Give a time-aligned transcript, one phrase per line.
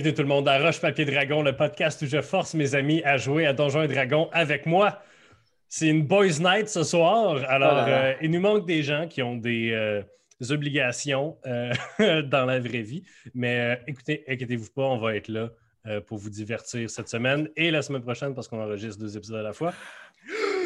[0.00, 3.02] bienvenue tout le monde à Roche Papier Dragon, le podcast où je force mes amis
[3.04, 5.02] à jouer à Donjons et Dragons avec moi.
[5.68, 7.96] C'est une boys night ce soir, alors Ah là.
[8.06, 10.00] euh, il nous manque des gens qui ont des, euh,
[10.40, 11.74] des obligations euh,
[12.22, 13.02] dans la vraie vie.
[13.34, 15.50] Mais euh, écoutez, inquiétez-vous pas, on va être là
[15.86, 19.40] euh, pour vous divertir cette semaine et la semaine prochaine parce qu'on enregistre deux épisodes
[19.40, 19.74] à la fois.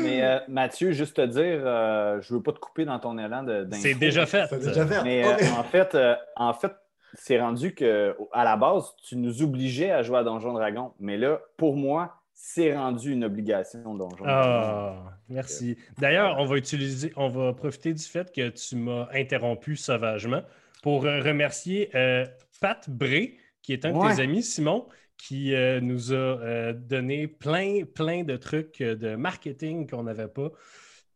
[0.01, 3.43] Mais euh, Mathieu, juste te dire, euh, je veux pas te couper dans ton élan
[3.43, 3.67] de.
[3.73, 4.47] C'est déjà fait.
[4.49, 5.03] C'est déjà fait.
[5.03, 6.73] Mais euh, en fait, euh, en fait,
[7.15, 10.93] c'est rendu que à la base, tu nous obligeais à jouer à Donjon Dragon.
[11.01, 14.25] Mais là, pour moi, c'est rendu une obligation Donjon Dragon.
[14.27, 15.77] Ah, merci.
[15.99, 20.43] D'ailleurs, on va utiliser, on va profiter du fait que tu m'as interrompu sauvagement
[20.83, 22.27] pour remercier euh,
[22.61, 27.27] Pat Bré, qui est un de tes amis, Simon, qui euh, nous a euh, donné
[27.27, 30.51] plein, plein de trucs de marketing qu'on n'avait pas.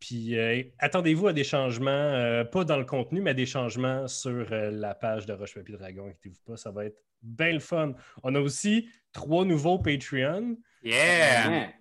[0.01, 4.07] Puis euh, attendez-vous à des changements, euh, pas dans le contenu, mais à des changements
[4.07, 6.07] sur euh, la page de Roche Papier Dragon.
[6.07, 7.95] Inquiétez-vous pas, ça va être bien le fun.
[8.23, 10.57] On a aussi trois nouveaux Patreon.
[10.85, 11.47] Yeah!
[11.49, 11.73] Hein?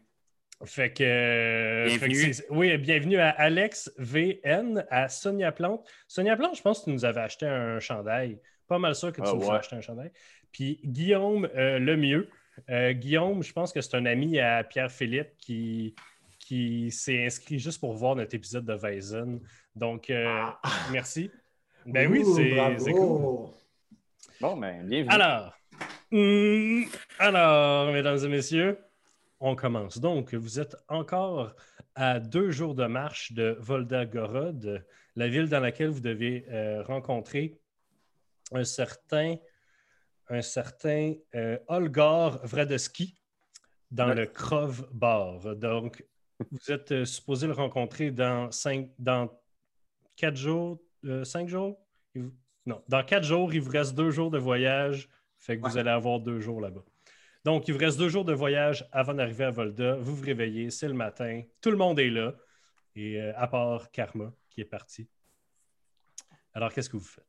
[0.65, 1.85] Fait que.
[1.87, 2.15] Bienvenue.
[2.15, 5.87] fait que c'est- oui, bienvenue à Alex VN, à Sonia Plante.
[6.07, 8.39] Sonia Plante, je pense que tu nous avais acheté un chandail.
[8.67, 9.51] Pas mal sûr que tu Ah nous ouais.
[9.51, 10.11] as acheté un chandail.
[10.51, 12.29] Puis Guillaume euh, Lemieux.
[12.71, 15.93] Euh, Guillaume, je pense que c'est un ami à Pierre-Philippe qui,
[16.47, 19.41] qui s'est inscrit juste pour voir notre épisode de Weizen.
[19.75, 20.45] Donc, euh,
[20.91, 21.29] merci.
[21.85, 23.49] Ben oui, Ouh, c'est cool.
[24.41, 25.09] Bon, ben, bienvenue.
[25.09, 25.53] Alors,
[26.11, 26.83] hum,
[27.17, 28.77] alors, mesdames et messieurs,
[29.39, 29.97] on commence.
[29.97, 31.53] Donc, vous êtes encore
[31.95, 37.55] à deux jours de marche de Volgogorod, la ville dans laquelle vous devez euh, rencontrer
[38.51, 39.35] un certain,
[40.27, 43.17] un certain euh, Olgar Vradeski
[43.91, 44.15] dans Ouais.
[44.15, 45.55] le Krov Bar.
[45.55, 46.03] Donc,
[46.51, 49.29] vous êtes euh, supposé le rencontrer dans cinq, dans
[50.15, 51.79] quatre jours, euh, cinq jours?
[52.15, 52.33] Il vous-
[52.65, 55.09] Non, dans quatre jours, il vous reste deux jours de voyage.
[55.39, 56.83] Fait que vous allez avoir deux jours là-bas.
[57.45, 59.95] Donc, il vous reste deux jours de voyage avant d'arriver à Volda.
[59.95, 61.43] Vous vous réveillez, c'est le matin.
[61.61, 62.33] Tout le monde est là.
[62.95, 65.07] Et euh, à part Karma, qui est parti.
[66.53, 67.23] Alors, qu'est-ce que vous faites?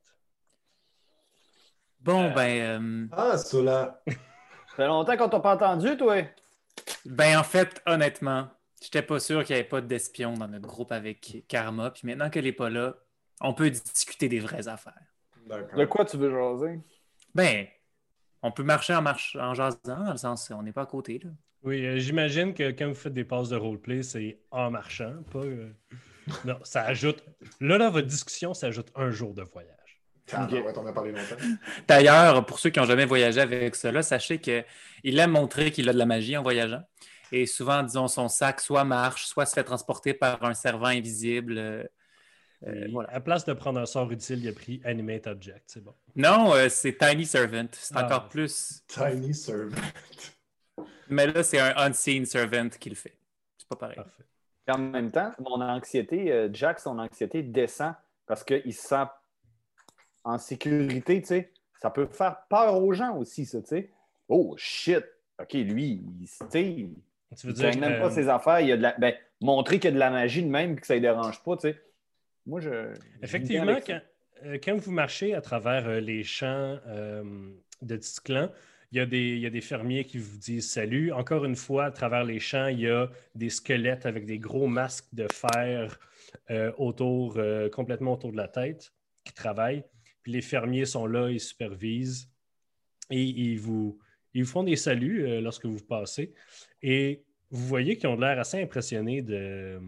[1.99, 4.01] Bon, ben, euh, Ah, Sola.
[4.07, 6.23] Ça fait longtemps qu'on t'a pas entendu, toi.
[7.05, 8.49] ben, en fait, honnêtement,
[8.81, 11.91] j'étais pas sûr qu'il n'y avait pas d'espion dans notre groupe avec Karma.
[11.91, 12.95] Puis maintenant qu'elle n'est pas là,
[13.41, 14.93] on peut discuter des vraies affaires.
[15.47, 15.77] D'accord.
[15.79, 16.79] De quoi tu veux jaser?
[17.33, 17.65] Ben,
[18.41, 21.19] on peut marcher en, marche, en jasant, dans le sens on n'est pas à côté.
[21.23, 21.29] Là.
[21.63, 25.39] Oui, euh, j'imagine que quand vous faites des passes de roleplay, c'est en marchant, pas.
[25.39, 25.69] euh,
[26.45, 27.23] Non, ça ajoute.
[27.59, 29.75] Là, là, votre discussion, ça ajoute un jour de voyage.
[30.31, 30.51] Ah, Ok.
[30.63, 31.35] ouais, t'en as parlé longtemps.
[31.87, 34.63] D'ailleurs, pour ceux qui n'ont jamais voyagé avec cela, sachez qu'il
[35.19, 36.83] aime montrer qu'il a de la magie en voyageant.
[37.31, 41.57] Et souvent, disons, son sac soit marche, soit se fait transporter par un servant invisible.
[41.57, 41.83] euh,
[42.67, 43.09] euh, Et voilà.
[43.13, 45.63] À place de prendre un sort utile, il a pris Animate Object.
[45.67, 45.93] C'est bon.
[46.15, 47.67] Non, euh, c'est Tiny Servant.
[47.71, 48.05] C'est Ah.
[48.05, 48.81] encore plus.
[48.87, 49.75] Tiny Servant.
[51.07, 53.17] Mais là, c'est un Unseen Servant qui le fait.
[53.57, 53.95] C'est pas pareil.
[53.95, 54.23] Parfait.
[54.69, 57.93] En même temps, mon anxiété, euh, Jack, son anxiété descend
[58.27, 59.05] parce qu'il se sent
[60.23, 61.53] en sécurité, tu sais.
[61.81, 63.91] Ça peut faire peur aux gens aussi, ça, tu sais.
[64.27, 65.03] Oh, shit!
[65.41, 66.27] OK, lui, il,
[67.35, 67.77] tu veux dire.
[67.77, 68.59] même euh, pas ses affaires.
[68.61, 68.95] Il y a de la...
[68.97, 71.43] ben, montrer qu'il y a de la magie de même et que ça ne dérange
[71.43, 71.81] pas, tu sais.
[72.45, 72.93] Moi, je...
[73.21, 74.01] Effectivement, quand,
[74.45, 77.23] euh, quand vous marchez à travers euh, les champs euh,
[77.81, 78.49] de Tisclan,
[78.91, 81.11] il y, a des, il y a des fermiers qui vous disent salut.
[81.11, 84.65] Encore une fois, à travers les champs, il y a des squelettes avec des gros
[84.65, 85.99] masques de fer
[86.49, 88.91] euh, autour, euh, complètement autour de la tête
[89.23, 89.83] qui travaillent.
[90.23, 92.31] Puis les fermiers sont là, ils supervisent
[93.11, 93.99] et ils vous,
[94.33, 96.33] ils vous font des saluts euh, lorsque vous passez.
[96.81, 99.79] Et vous voyez qu'ils ont l'air assez impressionnés de.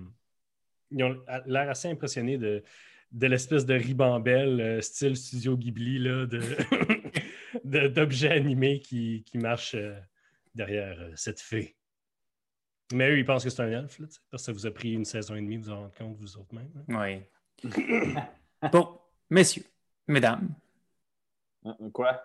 [0.91, 2.63] Ils ont l'air assez impressionnés de,
[3.12, 6.41] de l'espèce de ribambelle euh, style Studio Ghibli là, de,
[7.63, 9.97] de- d'objets animés qui, qui marchent euh,
[10.54, 11.77] derrière euh, cette fée.
[12.94, 14.92] Mais eux, ils pensent que c'est un elfe, là, parce que ça vous a pris
[14.92, 16.69] une saison et demie de vous en rendre compte vous autres même.
[16.89, 17.24] hein.
[17.63, 17.71] Oui.
[18.74, 19.00] bon,
[19.30, 19.63] messieurs,
[20.10, 20.50] mesdames.
[21.63, 22.21] Hein, Quoi?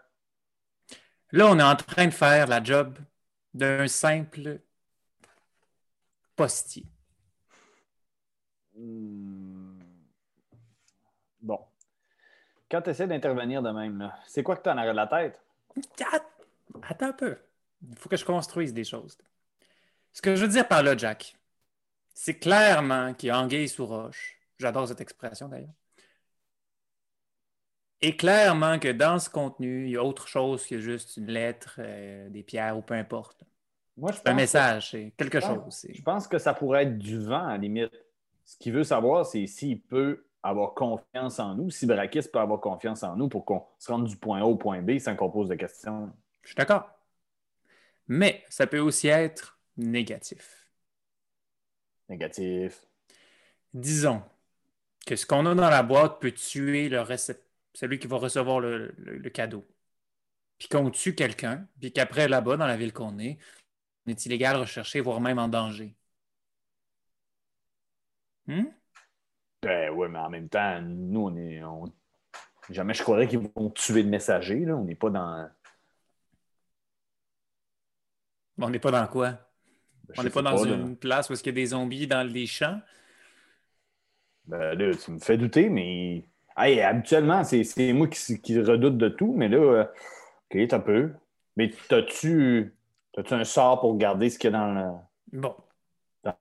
[1.31, 2.99] là, on est en train de faire la job
[3.57, 4.61] d'un simple
[6.37, 6.85] postier.
[8.77, 9.81] Hmm.
[11.41, 11.61] Bon.
[12.71, 15.41] Quand tu essaies d'intervenir de même, là, c'est quoi que tu en as la tête?
[16.13, 16.23] Att-
[16.83, 17.39] Attends un peu.
[17.89, 19.17] Il faut que je construise des choses.
[20.13, 21.37] Ce que je veux dire par là, Jack,
[22.13, 24.39] c'est clairement qu'il y a anguille sous roche.
[24.59, 25.73] J'adore cette expression d'ailleurs.
[28.03, 31.77] Et clairement que dans ce contenu, il y a autre chose que juste une lettre,
[31.79, 33.43] euh, des pierres ou peu importe.
[33.97, 35.55] Moi, je un pense message, c'est quelque Ah.
[35.55, 35.75] chose.
[35.75, 37.91] c'est- Je pense que ça pourrait être du vent, à la limite.
[38.45, 42.61] Ce qu'il veut savoir, c'est s'il peut avoir confiance en nous, si Brakis peut avoir
[42.61, 45.31] confiance en nous pour qu'on se rende du point A au point B sans qu'on
[45.31, 46.13] pose de questions.
[46.43, 46.89] Je suis d'accord.
[48.07, 50.69] Mais ça peut aussi être négatif.
[52.09, 52.87] Négatif.
[53.75, 54.23] Disons
[55.07, 57.41] que ce qu'on a dans la boîte peut tuer le récep-
[57.77, 59.69] celui qui va recevoir le, le- le cadeau.
[60.59, 63.39] Puis qu'on tue quelqu'un, puis qu'après, là-bas, dans la ville qu'on est,
[64.07, 65.95] on est illégal, recherché, voire même en danger.
[68.47, 68.65] Hmm?
[69.63, 71.63] Ben ouais, mais en même temps, nous, on est.
[71.63, 71.93] on-
[72.71, 74.61] Jamais je croirais qu'ils vont tuer le messager.
[74.65, 74.77] Là.
[74.77, 75.49] On n'est pas dans.
[78.59, 79.33] On n'est pas dans quoi?
[80.09, 82.47] Ben, On n'est pas dans une place où il y a des zombies dans les
[82.47, 82.81] champs?
[84.47, 86.29] Ben là, tu me fais douter, mais.
[86.57, 89.85] Hey, habituellement, c'est c'est moi qui, qui redoute de tout, mais là, euh,
[90.55, 91.13] OK, t'as peu.
[91.57, 92.75] Mais t'as-tu
[93.17, 94.91] as-tu un sort pour garder ce qu'il y a dans le.
[95.41, 95.55] Bon.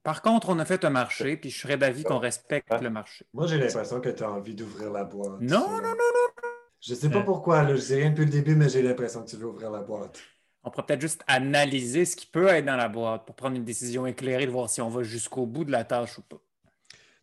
[0.03, 3.25] Par contre, on a fait un marché, puis je serais d'avis qu'on respecte le marché.
[3.33, 5.39] Moi, j'ai l'impression que tu as envie d'ouvrir la boîte.
[5.41, 6.43] Non, non, non, non.
[6.81, 7.23] Je sais pas Euh.
[7.23, 9.69] pourquoi, là, je sais rien depuis le début, mais j'ai l'impression que tu veux ouvrir
[9.69, 10.19] la boîte.
[10.63, 13.63] On pourrait peut-être juste analyser ce qui peut être dans la boîte pour prendre une
[13.63, 16.41] décision éclairée de voir si on va jusqu'au bout de la tâche ou pas.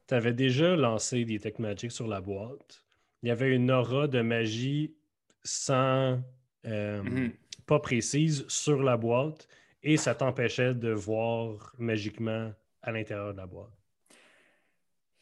[0.06, 2.81] Tu avais déjà lancé des Tech Magic sur la boîte.
[3.22, 4.94] Il y avait une aura de magie
[5.44, 6.18] sans.
[6.64, 7.32] euh, Mhm.
[7.66, 9.48] pas précise sur la boîte
[9.82, 12.52] et ça t'empêchait de voir magiquement
[12.82, 13.70] à l'intérieur de la boîte.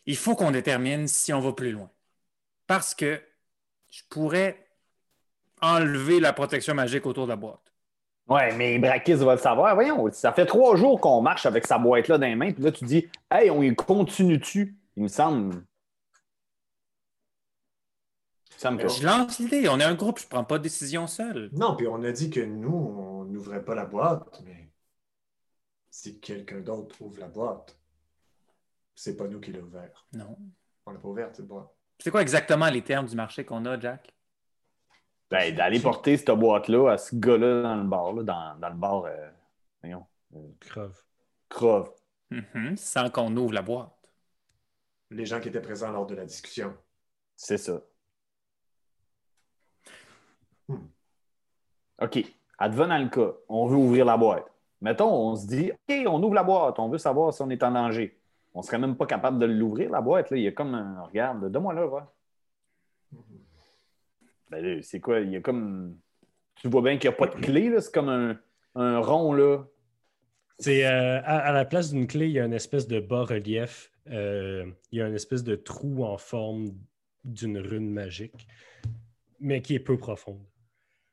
[0.06, 1.91] Il faut qu'on détermine si on va plus loin.
[2.67, 3.20] Parce que
[3.91, 4.67] je pourrais
[5.62, 7.73] enlever la protection magique autour de la boîte.
[8.29, 9.75] Ouais, mais Brakis va le savoir.
[9.75, 12.70] Voyons, ça fait trois jours qu'on marche avec sa boîte-là dans les mains, puis là,
[12.70, 14.76] tu dis, hey, on y continue-tu?
[14.96, 15.64] Il me semble.
[18.64, 18.88] Me.
[18.88, 19.68] Je lance l'idée.
[19.68, 21.48] On est un groupe, je ne prends pas de décision seul.
[21.52, 24.70] Non, puis on a dit que nous, on n'ouvrait pas la boîte, mais
[25.90, 27.78] si quelqu'un d'autre ouvre la boîte,
[28.94, 30.06] c'est pas nous qui l'a ouvert.
[30.12, 30.36] Non.
[30.84, 31.70] On l'a pas ouverte, cette boîte.
[31.98, 34.14] C'est quoi exactement les termes du marché qu'on a, Jack?
[35.30, 38.74] Ben, d'aller porter cette boîte-là à ce gars-là dans le bar, là, dans, dans le
[38.74, 39.30] bar, euh,
[39.80, 40.06] voyons,
[40.60, 41.00] Grave.
[41.48, 41.92] Crove.
[42.30, 43.90] Mhm, Sans qu'on ouvre la boîte.
[45.10, 46.76] Les gens qui étaient présents lors de la discussion.
[47.36, 47.80] C'est ça.
[50.70, 52.05] Hmm.
[52.05, 52.25] OK.
[52.58, 54.46] Advenant le cas, on veut ouvrir la boîte.
[54.81, 57.62] Mettons, on se dit, OK, on ouvre la boîte, on veut savoir si on est
[57.62, 58.19] en danger.
[58.55, 60.31] On serait même pas capable de l'ouvrir, la boîte.
[60.31, 60.37] Là.
[60.37, 61.02] Il y a comme un.
[61.02, 62.12] Regarde, donne-moi là, va.
[64.50, 65.20] Ben là, c'est quoi?
[65.20, 65.96] Il y a comme.
[66.56, 67.72] Tu vois bien qu'il n'y a pas de clé.
[67.81, 68.37] C'est comme
[68.75, 69.64] un, rond, là.
[70.58, 73.93] C'est euh, à, à la place d'une clé, il y a une espèce de bas-relief.
[74.08, 76.72] Euh, il y a une espèce de trou en forme
[77.25, 78.46] d'une rune magique,
[79.38, 80.44] mais qui est peu profonde.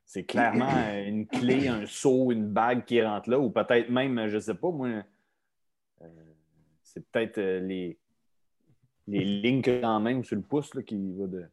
[0.08, 0.72] C'est clairement
[1.06, 4.70] une clé, un seau, une bague qui rentre là, ou peut-être même, je sais pas,
[4.70, 5.04] moi,
[6.00, 6.08] euh,
[6.82, 7.98] c'est peut-être euh, les,
[9.06, 11.44] les lignes que quand même sur le pouce là, qui va, de,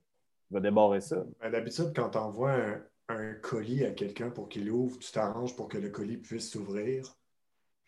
[0.52, 1.26] va débarrer ça.
[1.42, 5.54] Ben, D'habitude, quand tu envoies un, un colis à quelqu'un pour qu'il l'ouvre, tu t'arranges
[5.56, 7.14] pour que le colis puisse s'ouvrir.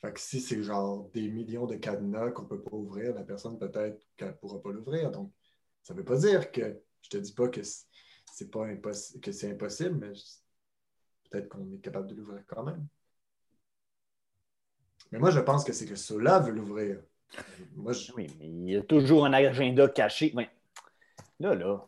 [0.02, 3.58] Fait que si c'est genre des millions de cadenas qu'on peut pas ouvrir, la personne
[3.58, 5.12] peut-être qu'elle pourra pas l'ouvrir.
[5.12, 5.32] Donc,
[5.82, 7.88] ça veut pas dire que je te dis pas que c'est-
[8.34, 10.12] c'est pas impossible, que c'est impossible, mais
[11.30, 12.86] peut-être qu'on est capable de l'ouvrir quand même.
[15.12, 17.02] Mais moi, je pense que c'est que cela veut l'ouvrir.
[17.76, 20.34] Moi, je, Oui, mais il y a toujours un agenda caché.
[20.36, 20.50] Ouais.
[21.40, 21.88] Là, là.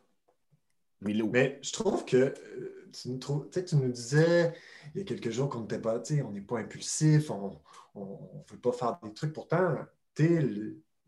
[1.01, 1.24] Là.
[1.31, 4.53] Mais je trouve que euh, tu nous, trouves- tu nous disais
[4.93, 7.62] il y a quelques jours qu'on n'était pas, tu sais, on n'est pas impulsif, on
[7.96, 9.34] ne veut pas faire des trucs.
[9.34, 9.77] Pourtant,
[10.15, 10.41] tu es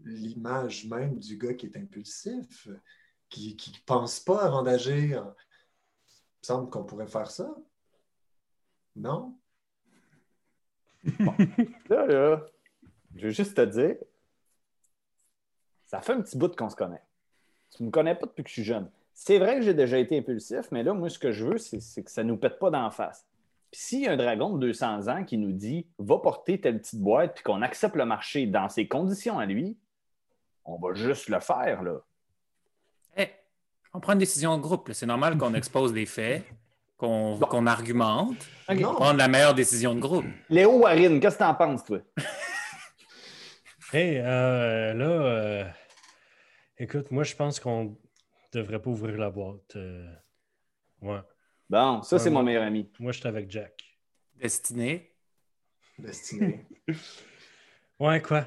[0.03, 2.67] l'image même du gars qui est impulsif,
[3.29, 5.33] qui ne pense pas avant d'agir.
[6.07, 7.53] Il me semble qu'on pourrait faire ça.
[8.95, 9.35] Non?
[11.89, 12.45] Là, là.
[13.15, 13.95] Je veux juste te dire,
[15.85, 17.01] ça fait un petit bout qu'on se connaît.
[17.75, 18.89] Tu ne me connais pas depuis que je suis jeune.
[19.13, 22.03] C'est vrai que j'ai déjà été impulsif, mais là, moi, ce que je veux, c'est
[22.03, 23.25] que ça ne nous pète pas d'en face.
[23.71, 26.79] Puis s'il y a un dragon de 200 ans qui nous dit va porter telle
[26.79, 29.77] petite boîte, puis qu'on accepte le marché dans ses conditions à lui,
[30.65, 32.01] on va juste le faire, là.
[33.17, 33.29] Eh,
[33.93, 34.91] on prend une décision de groupe.
[34.93, 36.45] C'est normal qu'on expose des faits,
[37.01, 37.65] qu'on Bon.
[37.67, 38.37] argumente.
[38.69, 38.93] Non.
[38.93, 40.25] prendre la meilleure décision de groupe.
[40.49, 41.99] Léo Warren, qu'est-ce que t'en penses, toi?
[43.93, 45.65] Hey, euh, là, euh,
[46.77, 47.97] écoute, moi, je pense qu'on
[48.53, 49.75] devrait pas ouvrir la boîte.
[49.75, 50.07] euh,
[51.01, 51.19] ouais.
[51.69, 52.89] Bon, ça, c'est mon meilleur ami.
[52.99, 53.73] Moi, je suis avec Jack.
[54.35, 55.13] Destiné.
[55.99, 56.65] Destiné.
[57.99, 58.45] Ouais, quoi?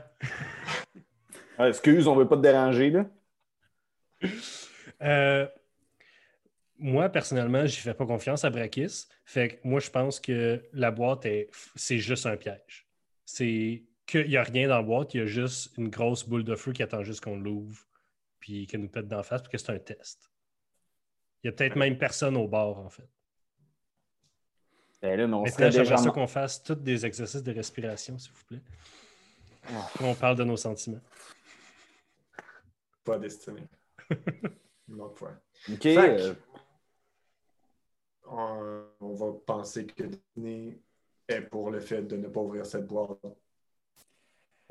[1.59, 3.05] Ah, excuse, on veut pas te déranger, là.
[5.03, 5.47] Euh,
[6.85, 9.07] moi, personnellement, je fais pas confiance à Brakis.
[9.25, 12.87] Fait que moi, je pense que la boîte, est, c'est juste un piège.
[13.25, 16.45] C'est qu'il n'y a rien dans la boîte, il y a juste une grosse boule
[16.45, 17.83] de feu qui attend juste qu'on l'ouvre,
[18.39, 20.31] puis qu'elle nous pète d'en face, puis que c'est un test.
[21.43, 23.09] Il y a peut-être même personne au bar, en fait.
[25.01, 28.33] Ben là, mais on Maintenant, j'aimerais ça qu'on fasse tous des exercices de respiration, s'il
[28.33, 28.63] vous plaît.
[29.71, 29.89] Ah.
[30.03, 31.01] On parle de nos sentiments.
[33.05, 33.63] Pas destiné.
[34.87, 35.33] Une autre fois.
[35.71, 35.83] OK.
[35.83, 36.35] Fait euh,
[38.27, 40.79] On, on va penser que Disney
[41.29, 43.19] est pour le fait de ne pas ouvrir cette boîte.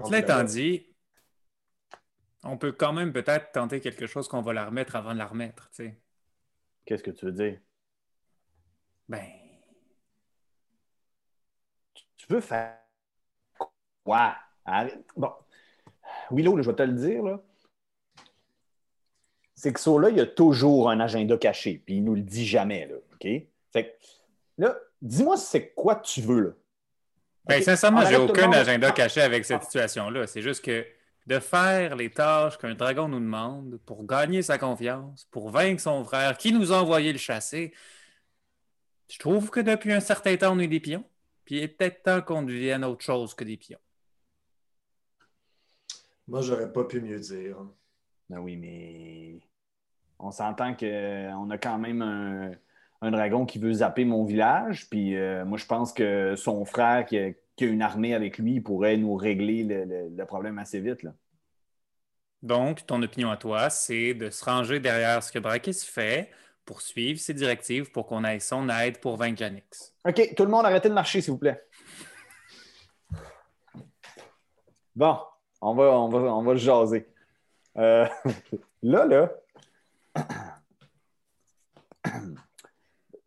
[0.04, 0.88] Cela étant dit,
[2.44, 5.28] on peut quand même peut-être tenter quelque chose qu'on va la remettre avant de la
[5.28, 6.02] remettre, tu sais.
[6.86, 7.60] Qu'est-ce que tu veux dire?
[9.08, 9.44] Ben,
[12.24, 12.78] Tu veux faire
[14.04, 14.36] quoi?
[14.64, 15.06] Arrête.
[15.18, 15.34] Bon.
[16.32, 17.42] Willow, je vais te le dire, là.
[19.56, 22.22] C'est que ça, là, il y a toujours un agenda caché, puis il nous le
[22.22, 22.96] dit jamais, là.
[23.24, 23.48] OK?
[23.72, 23.90] Fait que,
[24.58, 26.50] là, dis-moi c'est quoi tu veux, là.
[27.46, 28.56] ben, sincèrement, j'ai aucun monde.
[28.56, 30.28] agenda caché avec cette situation-là.
[30.28, 30.86] C'est juste que
[31.26, 36.04] de faire les tâches qu'un dragon nous demande pour gagner sa confiance, pour vaincre son
[36.04, 37.74] frère qui nous a envoyé le chasser,
[39.10, 41.04] je trouve que depuis un certain temps, on est des pions.
[41.46, 43.80] Puis il est peut-être temps qu'on devienne autre chose que des pions.
[46.28, 47.58] Moi, j'aurais pas pu mieux dire.
[48.30, 49.40] Ben oui, mais
[50.20, 52.52] on s'entend qu'on a quand même un,
[53.04, 54.90] un dragon qui veut zapper mon village.
[54.90, 58.38] Puis euh, moi, je pense que son frère qui a, qui a une armée avec
[58.38, 61.04] lui pourrait nous régler le, le- le problème assez vite.
[61.04, 61.14] Là.
[62.42, 66.30] Donc, ton opinion à toi, c'est de se ranger derrière ce que Brakis fait
[66.66, 69.94] pour suivre ses directives pour qu'on ait son aide pour vaincre Janix.
[70.08, 71.62] OK, tout le monde arrêtez de marcher, s'il vous plaît.
[74.96, 75.18] Bon,
[75.62, 77.08] on va, on va, on va le jaser.
[77.78, 78.08] Euh,
[78.84, 79.32] là, là.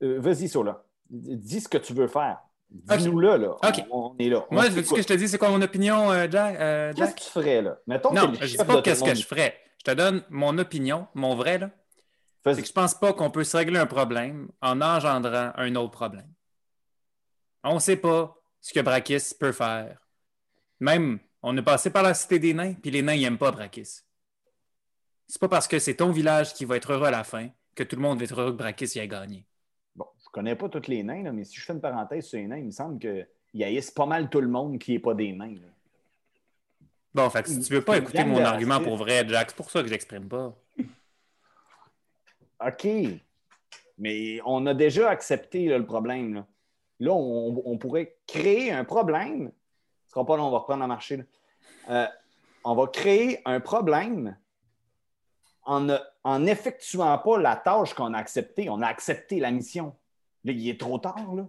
[0.02, 0.84] Euh, Vas-y, Sola.
[1.08, 2.38] Dis ce que tu veux faire.
[2.68, 3.38] Dis-nous là.
[3.90, 4.44] On, on est là.
[4.50, 4.96] Moi, ce t'écoute.
[4.96, 6.56] que je te dis, c'est quoi mon opinion, euh, Jack?
[6.58, 7.14] euh, Qu'est-ce Jack?
[7.16, 7.78] que tu ferais, là?
[7.86, 9.56] Mettons Non, que je dis chef pas qu'est-ce que je ferais.
[9.78, 11.70] Je te donne mon opinion, mon vrai, là.
[12.44, 15.90] C'est que je pense pas qu'on peut se régler un problème en engendrant un autre
[15.92, 16.28] problème.
[17.64, 19.98] On ne sait pas ce que Brakis peut faire.
[20.78, 24.00] Même, on est passé par la cité des nains, puis les nains n'aiment pas Brakis.
[25.26, 27.82] C'est pas parce que c'est ton village qui va être heureux à la fin que
[27.82, 29.44] tout le monde va être heureux que Brakis y ait gagné.
[29.96, 32.38] Bon, je connais pas tous les nains, là, mais si je fais une parenthèse sur
[32.38, 35.14] les nains, il me semble qu'ils haïssent pas mal tout le monde qui n'est pas
[35.14, 35.54] des nains.
[35.54, 35.68] là.
[37.14, 39.70] Bon, fait que si tu veux pas écouter mon argument pour vrai, Jack, c'est pour
[39.70, 40.54] ça que j'exprime pas.
[42.66, 42.86] OK.
[43.98, 46.34] Mais on a déjà accepté là, le problème.
[46.34, 46.46] Là,
[47.00, 49.52] Là, on, on pourrait créer un problème.
[50.06, 51.18] Ce sera pas long, on va reprendre marcher.
[51.18, 51.24] là.
[51.90, 52.06] Euh,
[52.64, 54.36] on va créer un problème
[55.66, 58.70] en ne- en effectuant pas la tâche qu'on a acceptée.
[58.70, 59.96] On a accepté la mission.
[60.44, 61.46] Là, il est trop tard, là.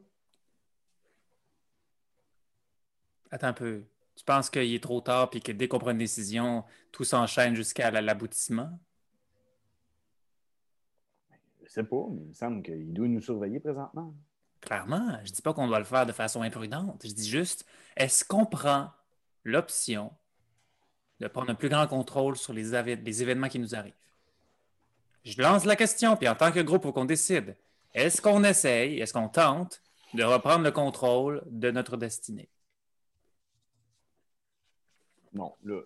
[3.31, 3.83] Attends un peu.
[4.15, 7.55] Tu penses qu'il est trop tard puis que dès qu'on prend une décision, tout s'enchaîne
[7.55, 8.79] jusqu'à la- l'aboutissement?
[11.63, 14.13] Je sais pas, mais il me semble qu'il doit nous surveiller présentement.
[14.62, 17.01] Clairement, je dis pas qu'on doit le faire de façon imprudente.
[17.05, 18.89] Je dis juste, est-ce qu'on prend
[19.43, 20.12] l'option
[21.19, 23.93] de prendre un plus grand contrôle sur les événements qui nous arrivent?
[25.27, 27.57] Je lance la question, puis en tant que groupe, il faut qu'on décide.
[27.93, 29.81] Est-ce qu'on essaye, est-ce qu'on tente
[30.13, 32.48] de reprendre le contrôle de notre destinée?
[35.34, 35.81] Non, là.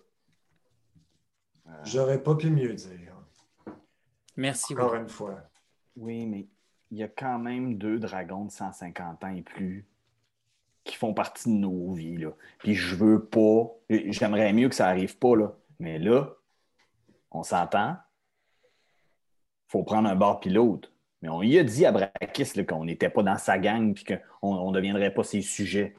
[1.66, 3.16] Euh, J'aurais pas pu mieux dire.
[4.36, 4.74] Merci.
[4.74, 5.42] Encore une fois.
[5.96, 6.46] Oui, mais
[6.92, 9.86] il y a quand même deux dragons de 150 ans et plus
[10.84, 12.16] qui font partie de nos vies.
[12.16, 12.30] Là.
[12.58, 13.70] Puis je veux pas.
[13.90, 15.52] J'aimerais mieux que ça arrive pas, là.
[15.80, 16.30] Mais là,
[17.32, 17.96] on s'entend.
[19.72, 20.92] Faut prendre un bord pilote.
[21.22, 24.18] Mais on y a dit à Brakis là, qu'on n'était pas dans sa gang et
[24.40, 25.96] qu'on ne deviendrait pas ses sujets.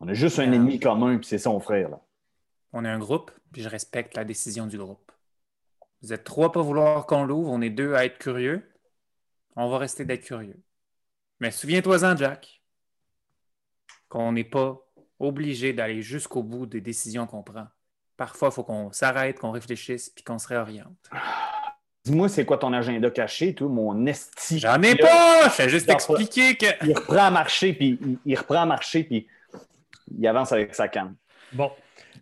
[0.00, 0.52] On a juste un Euh.
[0.52, 1.88] ennemi commun, puis c'est son frère.
[1.88, 2.00] Là.
[2.72, 5.10] On est un groupe, puis je respecte la décision du groupe.
[6.02, 8.70] Vous êtes trois à pas vouloir qu'on l'ouvre, on est deux à être curieux.
[9.56, 10.60] On va rester d'être curieux.
[11.40, 12.62] Mais souviens-toi-en, Jack,
[14.08, 14.78] qu'on n'est pas
[15.18, 17.68] obligé d'aller jusqu'au bout des décisions qu'on prend.
[18.16, 21.10] Parfois, il faut qu'on s'arrête, qu'on réfléchisse, puis qu'on se réoriente.
[22.04, 24.58] Dis-moi, c'est quoi ton agenda caché, toi, mon esti?
[24.60, 25.44] J'en ai pas!
[25.44, 26.66] Je fais juste expliquer que.
[26.86, 29.26] il reprend à marcher, puis il, il reprend à marcher, puis
[30.16, 31.14] il avance avec sa canne.
[31.52, 31.70] Bon.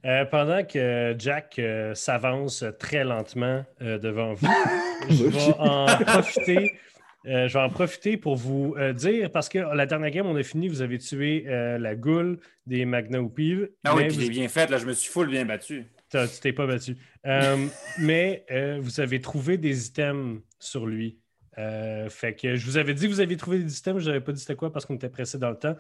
[0.05, 4.47] Euh, pendant que Jack euh, s'avance très lentement euh, devant vous,
[5.09, 6.79] je vais en profiter.
[7.27, 10.37] Euh, je vais en profiter pour vous euh, dire, parce que la dernière game, on
[10.37, 14.21] a fini, vous avez tué euh, la goule des Magna Oupiv, Ah oui, puis vous-
[14.23, 15.85] j'ai bien fait, là, je me suis full bien battu.
[16.11, 16.97] T'as- tu t'es pas battu.
[17.99, 18.45] Mais
[18.81, 21.19] vous avez trouvé des items sur lui.
[21.57, 24.33] Fait que je vous avais dit que vous aviez trouvé des items, je n'avais pas
[24.33, 25.77] dit c'était quoi parce qu'on était pressé dans le temps.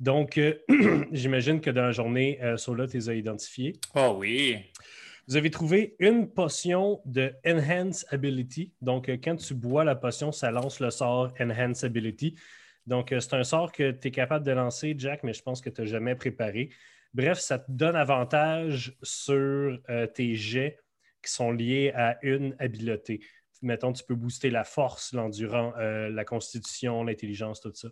[0.00, 0.40] Donc,
[1.12, 3.74] j'imagine que dans la journée, Sola, tu les as identifiés.
[3.94, 4.56] Oh oui.
[5.30, 8.74] Vous avez trouvé une potion de Enhance Ability.
[8.80, 12.34] Donc, euh, quand tu bois la potion, ça lance le sort Enhance Ability.
[12.88, 15.60] Donc, euh, c'est un sort que tu es capable de lancer, Jack, mais je pense
[15.60, 16.70] que tu n'as jamais préparé.
[17.14, 20.80] Bref, ça te donne avantage sur euh, tes jets
[21.22, 23.20] qui sont liés à une habileté.
[23.62, 27.90] Mettons, tu peux booster la force, l'endurance, euh, la constitution, l'intelligence, tout ça.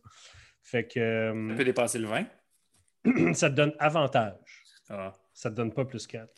[0.65, 3.33] Fait que euh, peut dépasser le 20.
[3.35, 4.65] ça te donne avantage.
[4.89, 5.13] Ah.
[5.39, 6.29] Ça te donne pas plus 4.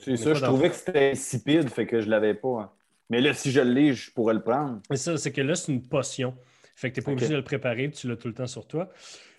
[0.00, 2.62] C'est ça, je trouvais que c'était insipide, fait que je l'avais pas.
[2.62, 2.72] hein.
[3.08, 4.82] Mais là, si je l'ai, je pourrais le prendre.
[4.90, 6.36] Mais ça, c'est que là, c'est une potion.
[6.74, 8.66] Fait que tu n'es pas obligé de le préparer, tu l'as tout le temps sur
[8.66, 8.88] toi.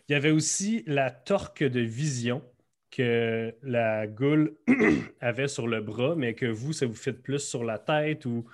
[0.08, 2.42] Il y avait aussi la torque de vision
[2.92, 4.56] que la goule
[5.20, 8.46] avait sur le bras, mais que vous, ça vous fait plus sur la tête ou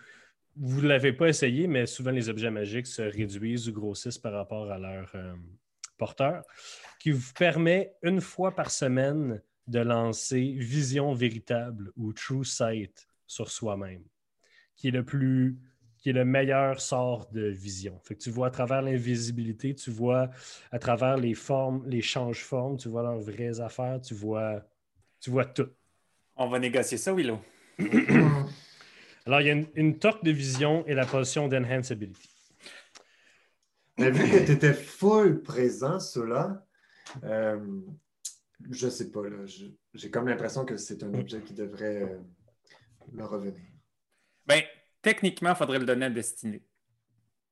[0.55, 4.34] vous ne l'avez pas essayé, mais souvent les objets magiques se réduisent ou grossissent par
[4.34, 5.36] rapport à leur euh,
[6.00, 6.41] porteur,
[7.00, 13.50] qui vous permet une fois par semaine de lancer Vision véritable ou True Sight sur
[13.50, 14.03] soi-même,
[14.75, 15.57] qui est le plus
[15.98, 18.00] qui est le meilleur sort de vision.
[18.03, 20.29] Fait que tu vois à travers l'invisibilité, tu vois
[20.72, 24.62] à travers les formes, les change-formes, tu vois leurs vraies affaires, tu vois,
[25.19, 25.67] tu vois tout.
[26.36, 27.39] On va négocier ça, Willow.
[29.25, 32.29] Alors, il y a une, une torque de vision et la potion d'Enhance Ability.
[33.98, 36.65] Mais vu que tu étais full présent, cela,
[37.24, 37.57] euh,
[38.69, 39.22] je sais pas,
[39.93, 42.17] j'ai comme l'impression que c'est un objet qui devrait euh,
[43.12, 43.62] me revenir.
[44.45, 44.62] Ben,
[45.01, 46.63] techniquement, il faudrait le donner à Destinée.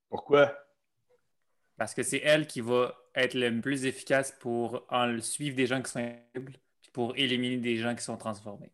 [0.10, 0.58] Pourquoi?
[1.78, 5.82] Parce que c'est elle qui va être le plus efficace pour en suivre des gens
[5.82, 6.60] qui sont puis
[6.92, 8.72] pour éliminer des gens qui sont transformés.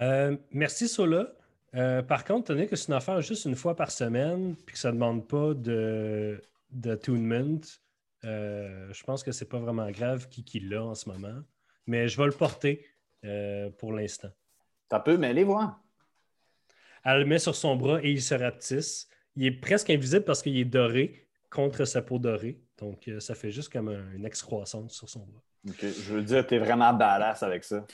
[0.00, 1.32] Euh, merci, Sola.
[1.74, 4.78] Euh, par contre, tenez que c'est une affaire juste une fois par semaine, puis que
[4.78, 7.60] ça ne demande pas de d'attunement,
[8.24, 11.42] euh, je pense que c'est pas vraiment grave qui, qui l'a en ce moment.
[11.86, 12.86] Mais je vais le porter
[13.24, 14.30] euh, pour l'instant.
[14.88, 15.80] T'as peu, mais allez voir.
[17.04, 19.08] Elle le met sur son bras et il se rapetisse.
[19.36, 22.60] Il est presque invisible parce qu'il est doré contre sa peau dorée.
[22.78, 25.42] Donc, euh, ça fait juste comme un- une excroissance sur son bras.
[25.68, 27.86] Ok, Je veux dire, t'es vraiment badass avec ça.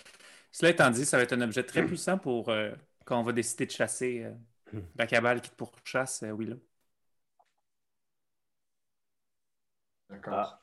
[0.53, 2.73] Cela étant dit, ça va être un objet très puissant pour euh,
[3.05, 4.33] quand on va décider de chasser euh,
[4.97, 6.59] la cabale qui te pourchasse, euh, Willow.
[10.11, 10.59] D'accord.
[10.59, 10.61] Ah.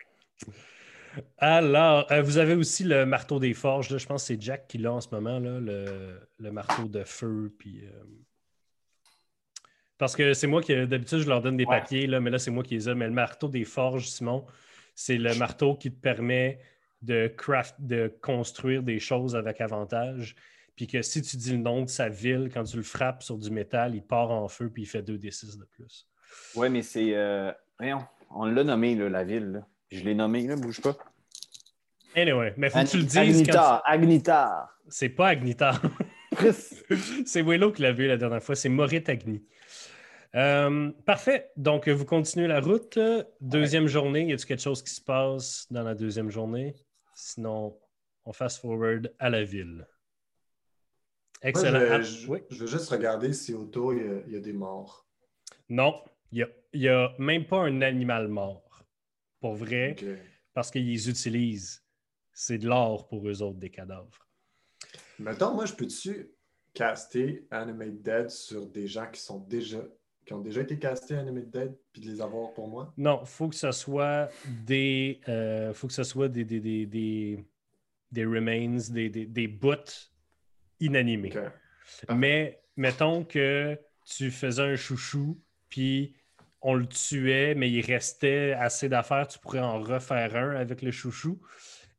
[1.37, 3.89] Alors, euh, vous avez aussi le marteau des forges.
[3.91, 3.97] là.
[3.97, 7.03] Je pense que c'est Jack qui l'a en ce moment, là, le, le marteau de
[7.03, 7.53] feu.
[7.59, 8.03] Puis, euh,
[9.99, 11.79] Parce que c'est moi qui, d'habitude, je leur donne des Ouais.
[11.79, 12.95] papiers, là, mais là, c'est moi qui les ai.
[12.95, 14.45] Mais le marteau des forges, Simon,
[14.95, 16.59] c'est le marteau qui te permet
[17.03, 20.35] de, craft, de construire des choses avec avantage.
[20.75, 23.37] Puis que si tu dis le nom de sa ville, quand tu le frappes sur
[23.37, 26.07] du métal, il part en feu puis il fait 2d6 de plus.
[26.55, 27.13] Ouais, mais c'est.
[27.15, 28.03] euh, Voyons,
[28.35, 29.51] on l'a nommé, là, la ville.
[29.51, 29.67] là.
[29.91, 30.95] Je l'ai nommé, là, bouge pas.
[32.15, 33.17] Anyway, mais faut que tu le dises.
[33.17, 34.69] Agnitar, Quand Agnitar.
[34.83, 35.81] tu- C'est pas Agnitar.
[37.25, 38.55] C'est Willow qui l'a vu la dernière fois.
[38.55, 39.43] C'est Maurice Agni.
[40.35, 41.51] Euh, parfait.
[41.57, 42.97] Donc, vous continuez la route.
[43.39, 46.75] Deuxième journée, y a-t-il quelque chose qui se passe dans la deuxième journée?
[47.13, 47.77] Sinon,
[48.25, 49.85] on fast forward à la ville.
[51.43, 51.79] Moi, Excellent.
[51.79, 52.39] je, vais, je- oui.
[52.49, 55.05] je veux juste regarder si autour il y a, il y a des morts.
[55.69, 56.01] Non,
[56.33, 58.83] il n'y a, même pas un animal mort.
[59.39, 60.05] Pour vrai, Ok.
[60.53, 61.83] parce qu'ils utilisent.
[62.31, 64.27] C'est de l'or pour eux autres, des cadavres.
[65.19, 66.31] Mettons, moi, je peux-tu
[66.73, 69.83] caster Animate Dead sur des gens qui sont déjà
[70.25, 72.93] qui ont déjà été castés Animate Dead puis de les avoir pour moi?
[72.97, 74.29] Non, il faut que ce soit
[74.65, 75.19] des.
[75.27, 77.45] euh, faut que ce soit des, des, des, des,
[78.11, 80.09] des remains, des, des, des bouts
[80.79, 81.33] inanimés.
[82.15, 86.15] Mais mettons que tu faisais un chouchou, puis
[86.63, 90.91] on le tuait, mais il restait assez d'affaires, tu pourrais en refaire un avec le
[90.91, 91.39] chouchou.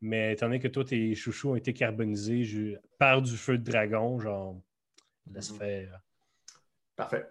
[0.00, 3.64] Mais étant donné que toi, tes chouchous ont été carbonisés ju- par du feu de
[3.70, 4.56] dragon, genre,
[5.32, 5.58] laisse Mhm.
[5.58, 6.00] faire.
[6.96, 7.26] Parfait.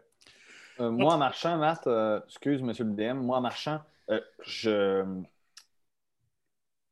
[0.79, 5.03] Euh, moi, en marchant, Matt, euh, excuse, monsieur le DM, moi, en marchant, euh, je.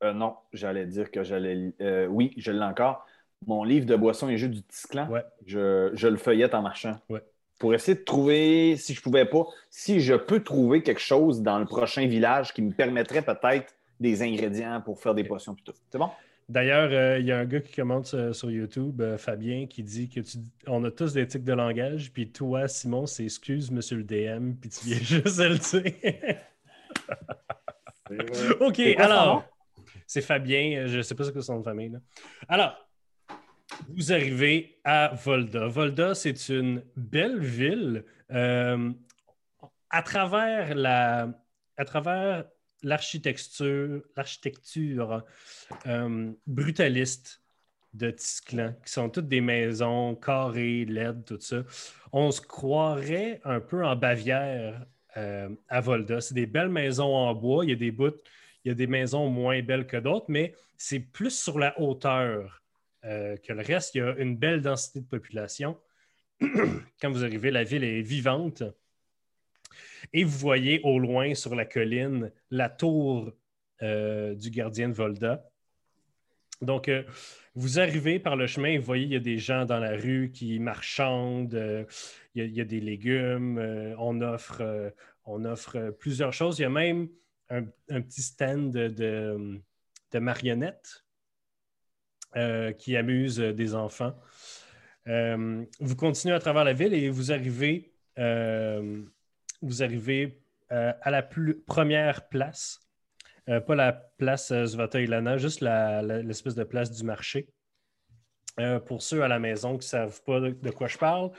[0.04, 1.72] Euh, non, j'allais dire que j'allais.
[1.80, 3.06] euh, oui, je l'ai encore.
[3.46, 5.24] Mon livre de boisson et jeux du petit clan, Ouais.
[5.46, 7.00] je, je le feuillette en marchant.
[7.08, 7.22] Ouais.
[7.62, 11.60] Pour essayer de trouver, si je pouvais pas, si je peux trouver quelque chose dans
[11.60, 15.72] le prochain village qui me permettrait peut-être des ingrédients pour faire des potions tout.
[15.88, 16.10] C'est bon?
[16.48, 19.84] D'ailleurs, euh, il y a un gars qui commente euh, sur YouTube, euh, Fabien, qui
[19.84, 23.70] dit que tu, on a tous des tics de langage, puis toi, Simon, c'est excuse,
[23.70, 26.38] monsieur le DM, puis tu viens juste le dire.
[28.60, 29.44] OK, alors,
[30.08, 31.90] c'est Fabien, euh, je ne sais pas ce que c'est son nom de famille.
[31.90, 31.98] là.
[32.48, 32.76] Alors,
[33.88, 35.66] vous arrivez à Volda.
[35.66, 38.04] Volda, c'est une belle ville.
[38.30, 38.92] euh,
[39.90, 41.28] à travers la,
[41.76, 42.46] à travers
[42.82, 45.24] l'architecture, l'architecture
[45.86, 47.42] euh, brutaliste
[47.92, 51.62] de Tisclan, qui sont toutes des maisons carrées, LED, tout ça.
[52.10, 54.86] On se croirait un peu en Bavière
[55.18, 56.22] euh, à Volda.
[56.22, 57.64] C'est des belles maisons en bois.
[57.64, 57.94] Il y a des
[58.64, 62.61] il y a des maisons moins belles que d'autres, mais c'est plus sur la hauteur
[63.04, 63.94] euh, que le reste.
[63.94, 65.78] Il y a une belle densité de population.
[67.00, 68.62] Quand vous arrivez, la ville est vivante.
[70.12, 73.32] Et vous voyez au loin sur la colline la tour
[73.82, 75.48] euh, du gardien de Volda.
[76.60, 77.02] Donc, euh,
[77.54, 80.30] vous arrivez par le chemin, vous voyez, il y a des gens dans la rue
[80.32, 81.86] qui marchandent,
[82.34, 83.58] il, y a, des légumes,
[83.98, 84.92] on, offre,
[85.26, 86.60] on offre plusieurs choses.
[86.60, 87.08] Il y a même
[87.50, 89.60] un, petit stand de,
[90.14, 91.01] marionnettes
[92.78, 94.14] qui amuse des enfants.
[95.06, 97.92] vous continuez à travers la ville et vous arrivez
[99.62, 100.42] vous arrivez
[100.72, 102.80] euh, à la première place,
[103.48, 107.48] euh, pas la place euh, Zvata Ilana, juste l'espèce de place du marché.
[108.86, 111.30] pour ceux à la maison qui ne savent pas de, quoi je parle,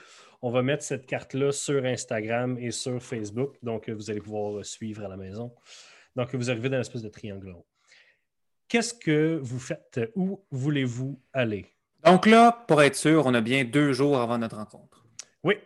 [0.42, 3.56] on va mettre cette carte-là sur Instagram et sur Facebook.
[3.62, 5.54] Donc, vous allez pouvoir suivre à la maison.
[6.16, 7.56] Donc, vous arrivez dans l'espèce de triangle.
[8.74, 10.00] Qu'est-ce que vous faites?
[10.16, 11.72] Où voulez-vous aller?
[12.04, 15.06] Donc là, pour être sûr, on a bien deux jours avant notre rencontre.
[15.44, 15.60] Oui.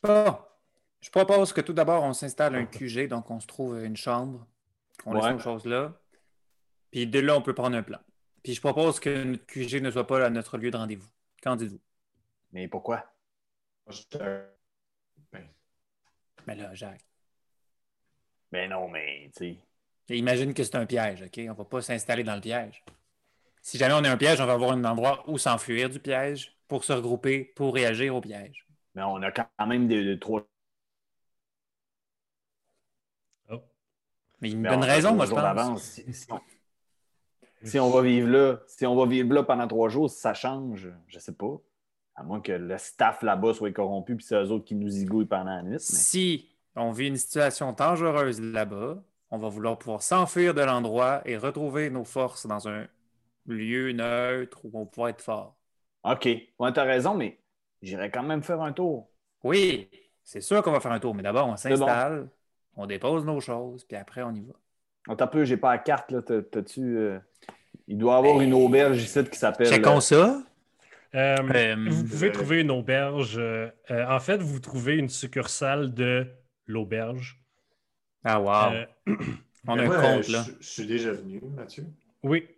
[0.00, 0.38] Bon.
[1.00, 4.46] Je propose que tout d'abord, on s'installe un QG, donc on se trouve une chambre,
[5.02, 5.92] qu'on laisse nos choses là.
[6.92, 7.98] Puis de là, on peut prendre un plan.
[8.44, 11.10] Puis je propose que notre QG ne soit pas à notre lieu de rendez-vous.
[11.42, 11.80] Qu'en dites-vous?
[12.52, 13.12] Mais pourquoi?
[14.22, 15.48] Ben.
[16.46, 17.08] Mais là, Jacques.
[18.52, 19.58] Mais non, mais tu sais.
[20.08, 21.38] Imagine que c'est un piège, OK?
[21.38, 22.84] On ne va pas s'installer dans le piège.
[23.62, 26.56] Si jamais on est un piège, on va avoir un endroit où s'enfuir du piège
[26.66, 28.66] pour se regrouper, pour réagir au piège.
[28.94, 30.46] Mais on a quand même des, trois
[34.40, 36.00] Mais il me donne raison, moi, je pense.
[37.62, 40.88] Si, on, va vivre là, si on va vivre là pendant trois jours, ça change,
[41.08, 41.60] je sais pas.
[42.14, 45.26] À moins que le staff là-bas soit corrompu, puis c'est eux autres qui nous igouillent
[45.26, 45.78] pendant la nuit.
[45.78, 51.36] Si on vit une situation dangereuse là-bas, on va vouloir pouvoir s'enfuir de l'endroit et
[51.36, 52.86] retrouver nos forces dans un
[53.46, 55.56] lieu neutre où on pourra être fort.
[56.04, 56.26] OK.
[56.26, 57.38] Ouais, tu as raison, mais
[57.82, 59.10] j'irai quand même faire un tour.
[59.44, 59.88] Oui,
[60.22, 62.28] c'est sûr qu'on va faire un tour, mais d'abord, on s'installe
[62.76, 64.54] on dépose nos choses, puis après, on y va.
[65.08, 66.22] On t'a peu, j'ai pas la carte, là.
[66.22, 66.96] T'as-tu.
[66.96, 67.18] Euh,
[67.88, 69.66] il doit y avoir une auberge ici qui s'appelle.
[69.66, 70.42] Checkons euh, ça.
[71.14, 73.40] Euh, vous pouvez trouver une auberge.
[73.90, 76.26] en fait, vous trouvez une succursale de
[76.66, 77.39] l'auberge.
[78.24, 78.86] Ah, wow.
[79.66, 80.44] on a un compte, là.
[80.60, 81.86] Je, suis déjà venu, Mathieu.
[82.22, 82.48] Oui.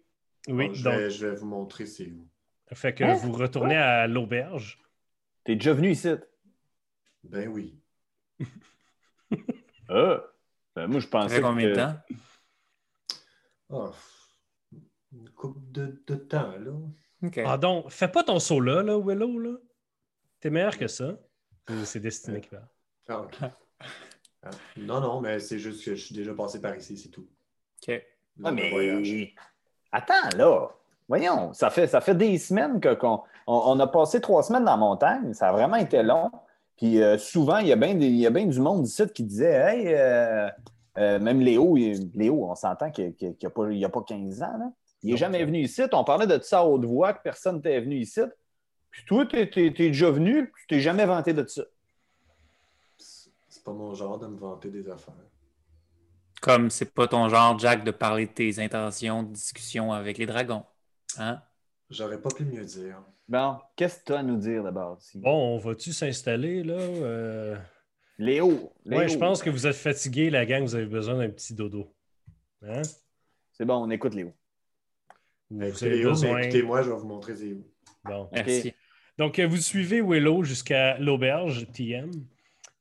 [0.48, 0.70] Oui.
[0.75, 2.27] je, vais, vous montrer c'est où.
[2.72, 3.14] Fait que hein?
[3.14, 4.81] vous retournez à l'auberge.
[5.44, 6.14] T'es déjà venu ici?
[7.25, 7.79] Ben oui.
[9.88, 10.22] Ah!
[10.75, 11.37] Ben, moi, je pensais.
[11.37, 11.94] Ça combien de temps?
[13.68, 13.90] Oh,
[15.12, 17.42] une couple de, temps, là.
[17.44, 19.57] Ah, donc, fais pas ton saut là, là, Willow, là.
[20.40, 21.18] T'es meilleur que ça.
[21.85, 22.68] C'est destiné qui va.
[23.09, 23.37] Ah, OK.
[24.42, 27.26] Ah, non, non, mais c'est juste que je suis déjà passé par ici, c'est tout.
[27.88, 28.02] OK.
[28.44, 29.33] Ah, mais...
[29.92, 30.68] Attends, là.
[31.09, 34.76] Voyons, ça fait, ça fait des semaines qu'on on, a passé trois semaines dans la
[34.76, 35.35] montagne.
[35.35, 36.31] Ça a vraiment été long.
[36.76, 37.76] Puis euh, souvent, il y a
[38.31, 40.48] bien du monde ici qui disait Hey, euh,
[40.98, 41.76] euh, même Léo,
[42.14, 44.59] Léo, on s'entend qu'il n'y a, pas 15 ans.
[44.59, 44.72] Là.
[45.02, 45.83] Il n'est jamais venu ici.
[45.92, 48.20] On parlait de ça à haute voix, que personne n'était venu ici.
[48.90, 51.62] Puis toi, tu es, déjà venu, tu t'es jamais vanté de ça.
[53.62, 55.14] C'est pas mon genre de me vanter des affaires.
[56.40, 60.27] Comme c'est pas ton genre, Jack, de parler de tes intentions de discussion avec les
[60.27, 60.64] dragons.
[61.16, 61.40] Hein?
[61.88, 63.01] J'aurais pas pu mieux dire.
[63.29, 64.98] Bon, qu'est-ce que tu as à nous dire d'abord?
[65.14, 66.75] Bon, on va-tu s'installer là?
[66.75, 67.57] Euh?
[68.18, 71.55] Léo, Oui, je pense que vous êtes fatigué, la gang, vous avez besoin d'un petit
[71.55, 71.94] dodo.
[72.62, 72.83] Hein?
[73.53, 74.33] C'est bon, on écoute Léo.
[75.51, 77.59] Vous écoutez-moi, je vais vous montrer Léo.
[78.05, 78.29] Bon.
[78.33, 78.72] Merci.
[79.18, 82.11] Donc, euh, vous suivez Willow jusqu'à l'auberge TM.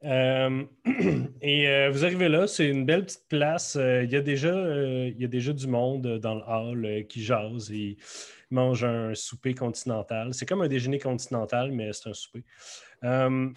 [0.03, 0.63] Euh,
[1.41, 3.75] et vous arrivez là, c'est une belle petite place.
[3.75, 7.97] il, y a déjà, y a déjà du monde dans le hall qui jase et
[8.51, 10.33] mange un souper continental.
[10.33, 12.43] C'est comme un déjeuner continental, mais c'est un souper.
[13.03, 13.49] Euh,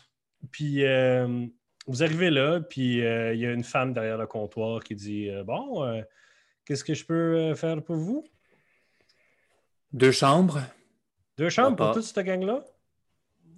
[0.50, 1.46] puis euh,
[1.86, 5.30] vous arrivez là, puis euh, il y a une femme derrière le comptoir qui dit
[5.44, 6.02] Bon,
[6.64, 8.24] qu'est-ce que je peux faire pour vous
[9.92, 10.60] Deux chambres.
[11.36, 12.64] Deux chambres pour toute cette gang-là?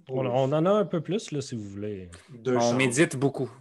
[0.09, 2.09] On, en a un peu plus, là, si vous voulez.
[2.45, 3.51] on médite beaucoup.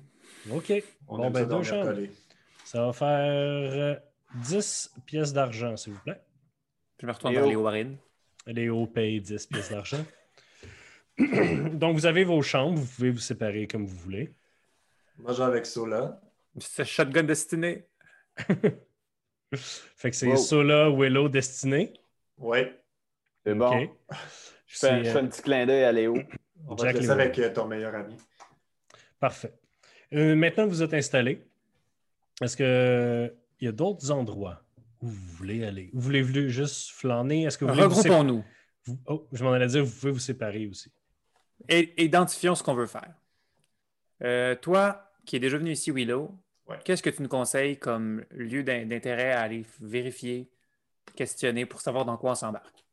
[0.50, 0.72] OK.
[1.06, 1.96] bon, ben, deux chambres.
[2.64, 4.00] Ça va faire
[4.35, 6.20] 10 pièces d'argent, s'il vous plaît.
[7.00, 7.96] Je me retourne vers Léo Warren.
[8.46, 10.04] Léo paye 10 pièces d'argent.
[11.72, 14.35] Donc, vous avez vos chambres, vous pouvez vous séparer comme vous voulez.
[15.18, 16.20] Moi, j'ai avec Sola.
[16.59, 17.87] C'est Shotgun Destiné.
[19.54, 21.92] fait que c'est Sola, Willow, Destiné.
[22.38, 22.59] Oui.
[23.44, 23.85] C'est bon.
[23.85, 23.90] OK.
[24.66, 26.16] Je fais, C'est, je fais euh, un petit clin d'œil à Léo.
[26.68, 27.11] On va Jack Lewin.
[27.11, 28.16] avec euh, ton meilleur ami.
[29.20, 29.52] Parfait.
[30.12, 31.44] Euh, maintenant que vous êtes installé,
[32.42, 34.62] est-ce que il y a d'autres endroits
[35.00, 35.90] où vous voulez aller?
[35.92, 37.44] Vous voulez, voulez juste flâner?
[37.44, 38.44] Est-ce que vous voulez vous sé- Regroupons-nous
[38.85, 40.92] vous- Oh, je m'en allais dire, vous pouvez vous séparer aussi.
[41.68, 43.14] et identifions ce qu'on veut faire.
[44.22, 46.31] Euh, toi, qui es déjà venu ici, Willow,
[46.68, 46.79] Ouais.
[46.85, 50.50] qu'est-ce que tu nous conseilles comme lieu d'in- d'intérêt à aller vérifier,
[51.14, 52.85] questionner pour savoir dans quoi on s'embarque?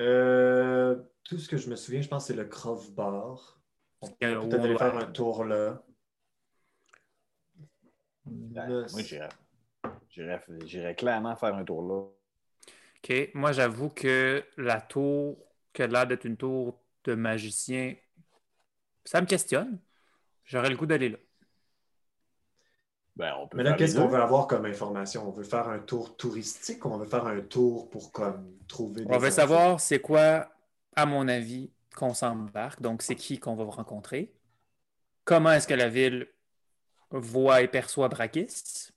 [0.00, 3.60] Euh, tout ce que je me souviens, je pense que c'est le Crove Bar.
[4.00, 5.82] On peut peut-être aller faire un tour là.
[8.24, 9.28] Ben, moi, j'irais,
[10.10, 12.04] j'irais, j'irais clairement faire un tour là.
[12.98, 13.30] OK.
[13.34, 15.38] Moi, j'avoue que la tour,
[15.72, 17.94] qui a l'air d'être une tour de magicien,
[19.04, 19.80] ça me questionne.
[20.44, 21.18] J'aurais le goût d'aller là.
[23.18, 25.28] Ben, on peut Mais là, qu'est-ce qu'on veut avoir comme information?
[25.28, 29.04] On veut faire un tour touristique ou on veut faire un tour pour comme trouver
[29.04, 30.48] des On veut savoir c'est quoi,
[30.94, 32.80] à mon avis, qu'on s'embarque.
[32.80, 34.32] Donc, c'est qui qu'on va rencontrer.
[35.24, 36.28] Comment est-ce que la ville
[37.10, 38.92] voit et perçoit Brakis?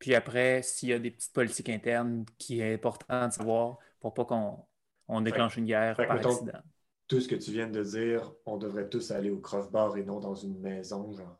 [0.00, 4.14] Puis après, s'il y a des petites politiques internes qui est important de savoir pour
[4.14, 4.66] pas qu'on
[5.08, 6.58] on déclenche une guerre par mettons- accident.
[7.06, 10.02] Tout ce que tu viens de dire, on devrait tous aller au Crove Bar et
[10.02, 11.38] non dans une maison, genre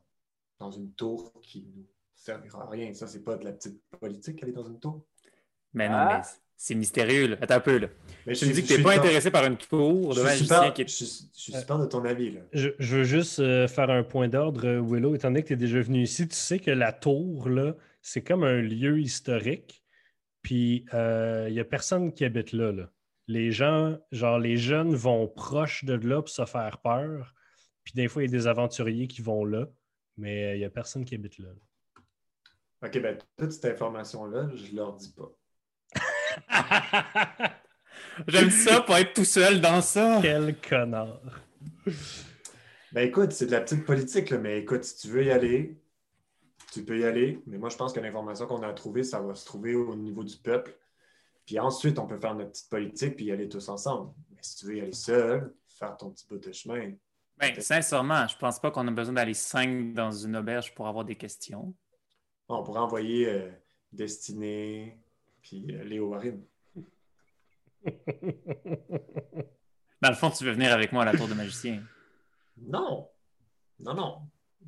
[0.58, 2.92] dans une tour qui nous servira à rien.
[2.94, 5.04] Ça, c'est pas de la petite politique, aller dans une tour?
[5.74, 6.22] Mais non, Ah.
[6.22, 7.26] mais c'est mystérieux.
[7.28, 7.36] Là.
[7.40, 7.78] Attends un peu.
[7.78, 7.88] Là.
[8.26, 10.20] Mais Tu me dis que je tu n'es pas super- intéressé par une tour de
[10.26, 12.40] Je super, qui est je suis- je suis super de ton avis, là.
[12.52, 15.14] Je, je veux juste euh, faire un point d'ordre, euh, Willow.
[15.14, 18.22] Étant donné que tu es déjà venu ici, tu sais que la tour, là, c'est
[18.22, 19.82] comme un lieu historique.
[20.42, 22.88] Puis il n'y a personne qui habite là, là.
[23.28, 27.34] Les gens, genre les jeunes vont proche de là pour se faire peur.
[27.82, 29.66] Puis des fois, il y a des aventuriers qui vont là,
[30.16, 31.48] mais il n'y a personne qui habite là.
[31.48, 32.88] là.
[32.88, 35.32] OK, ben toute cette information-là, je leur dis pas.
[38.28, 40.18] J'aime ça pour être tout seul dans ça.
[40.22, 41.20] Quel connard.
[42.92, 45.76] Ben écoute, c'est de la petite politique, là, mais écoute, si tu veux y aller,
[46.72, 47.40] tu peux y aller.
[47.46, 50.24] Mais moi, je pense que l'information qu'on a trouvée, ça va se trouver au niveau
[50.24, 50.76] du peuple.
[51.46, 54.12] Puis ensuite, on peut faire notre petite politique puis y aller tous ensemble.
[54.30, 56.92] Mais si tu veux y aller seul, faire ton petit bout de chemin,
[57.38, 61.04] Ben, sincèrement, je pense pas qu'on a besoin d'aller cinq dans une auberge pour avoir
[61.04, 61.74] des questions.
[62.48, 63.50] on pourrait envoyer euh,
[63.92, 64.98] Destinée
[65.42, 66.42] puis euh, Léo Warren.
[70.02, 71.82] Dans le fond, tu veux venir avec moi à la tour de magicien.
[72.58, 73.08] Non!
[73.80, 74.18] Non, non.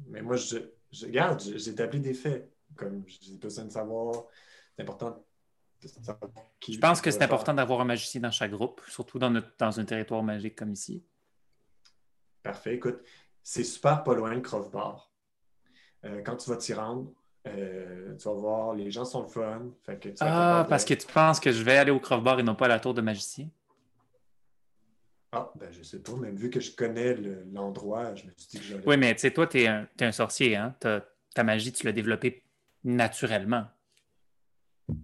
[0.06, 0.58] Mais moi, je,
[0.92, 2.50] je regarde, je- j'établis des faits.
[2.76, 4.24] Comme j'ai besoin de savoir,
[4.76, 5.24] c'est important
[5.82, 6.74] de savoir qui.
[6.74, 9.80] Je pense que c'est important d'avoir un magicien dans chaque groupe, surtout dans, notre- dans
[9.80, 11.02] un territoire magique comme ici.
[12.42, 12.74] Parfait.
[12.74, 13.00] Écoute,
[13.42, 15.10] c'est super pas loin de Crove Bar.
[16.04, 17.10] Euh, quand tu vas t'y rendre,
[17.46, 19.62] euh, tu vas voir, les gens sont le fun.
[19.84, 22.22] Fait que tu Ah, parce de- que tu penses que je vais aller au Crove
[22.22, 23.48] Bar et non pas à la tour de magicien?
[25.32, 28.48] Ah, ben je sais pas, même vu que je connais le- l'endroit, je me suis
[28.48, 28.82] dit que j'allais.
[28.86, 30.74] Oui, mais tu sais, toi, tu es, un sorcier, hein?
[30.80, 32.42] Ta magie, tu l'as développée
[32.82, 33.66] naturellement.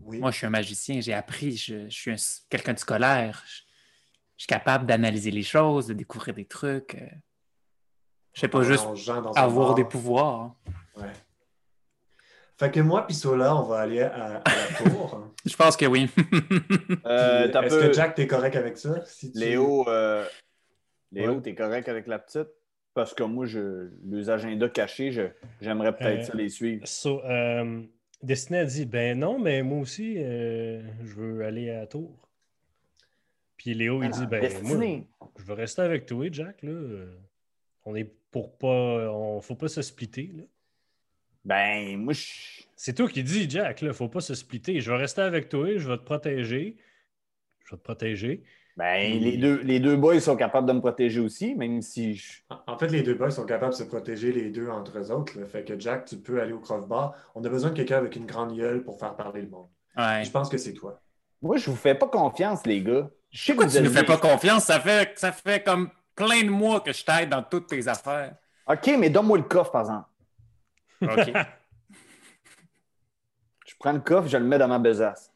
[0.01, 0.19] Oui.
[0.21, 3.45] Moi, je suis un magicien, j'ai appris, je, je suis un- quelqu'un de scolaire.
[3.47, 3.63] Je
[4.45, 6.95] suis capable d'analyser les choses, de découvrir des trucs.
[6.97, 7.07] euh.
[8.35, 8.87] Je sais pas En juste
[9.37, 10.55] avoir des pouvoirs.
[10.97, 11.05] Ouais.
[12.57, 15.29] Fait que moi, puis Sola, on va aller à, à la tour.
[15.45, 16.09] Je pense que oui.
[17.07, 19.05] Euh, t'as Est-ce peu- que Jack, t'es correct avec ça?
[19.07, 20.25] Si tu- Léo, euh,
[21.13, 21.41] Léo, Ouais.
[21.43, 22.49] t'es correct avec la petite?
[22.95, 25.29] Parce que moi, je, les agendas cachés, je-
[25.61, 26.87] j'aimerais peut-être Euh, ça les suivre.
[26.87, 27.83] So, euh,
[28.23, 32.24] Destiné a dit Ben non, mais moi aussi, euh, je veux aller à la tour.
[33.65, 34.77] Puis Léo, il dit Ben moi,
[35.39, 36.63] je veux rester avec toi, Jack.
[36.63, 36.71] Là.
[36.71, 37.17] Euh,
[37.87, 38.67] On est pour pas.
[39.11, 40.31] On faut pas se splitter.
[40.37, 40.43] Là.
[41.47, 42.23] Ben, moi, je...
[42.77, 44.81] C'est toi qui dis, Jack, là, faut pas se splitter.
[44.81, 46.77] Je vais rester avec toi, je vais te protéger.
[47.65, 48.43] Je vais te protéger.
[48.77, 52.43] Ben, les deux, les deux boys sont capables de me protéger aussi, même si je...
[52.67, 55.39] En- fait, les deux boys sont capables de se protéger les deux entre eux autres.
[55.39, 55.47] là.
[55.47, 57.15] Fait que Jack, tu peux aller au Crove Bar.
[57.35, 59.69] On a besoin de quelqu'un avec une grande gueule pour faire parler le monde.
[59.97, 60.23] Ouais.
[60.25, 61.01] Je pense que c'est toi.
[61.41, 63.09] Moi, je vous fais pas confiance, les gars.
[63.35, 64.65] Je sais Pourquoi tu ne fais pas confiance?
[64.65, 68.37] Ça fait, ça fait comme plein de mois que je t'aide dans toutes tes affaires.
[68.69, 70.09] OK, mais donne-moi le coffre, par exemple.
[71.03, 71.33] OK.
[73.67, 75.31] Je prends le coffre, je le mets dans ma besace.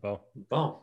[0.00, 0.20] Bon.
[0.48, 0.78] Bon.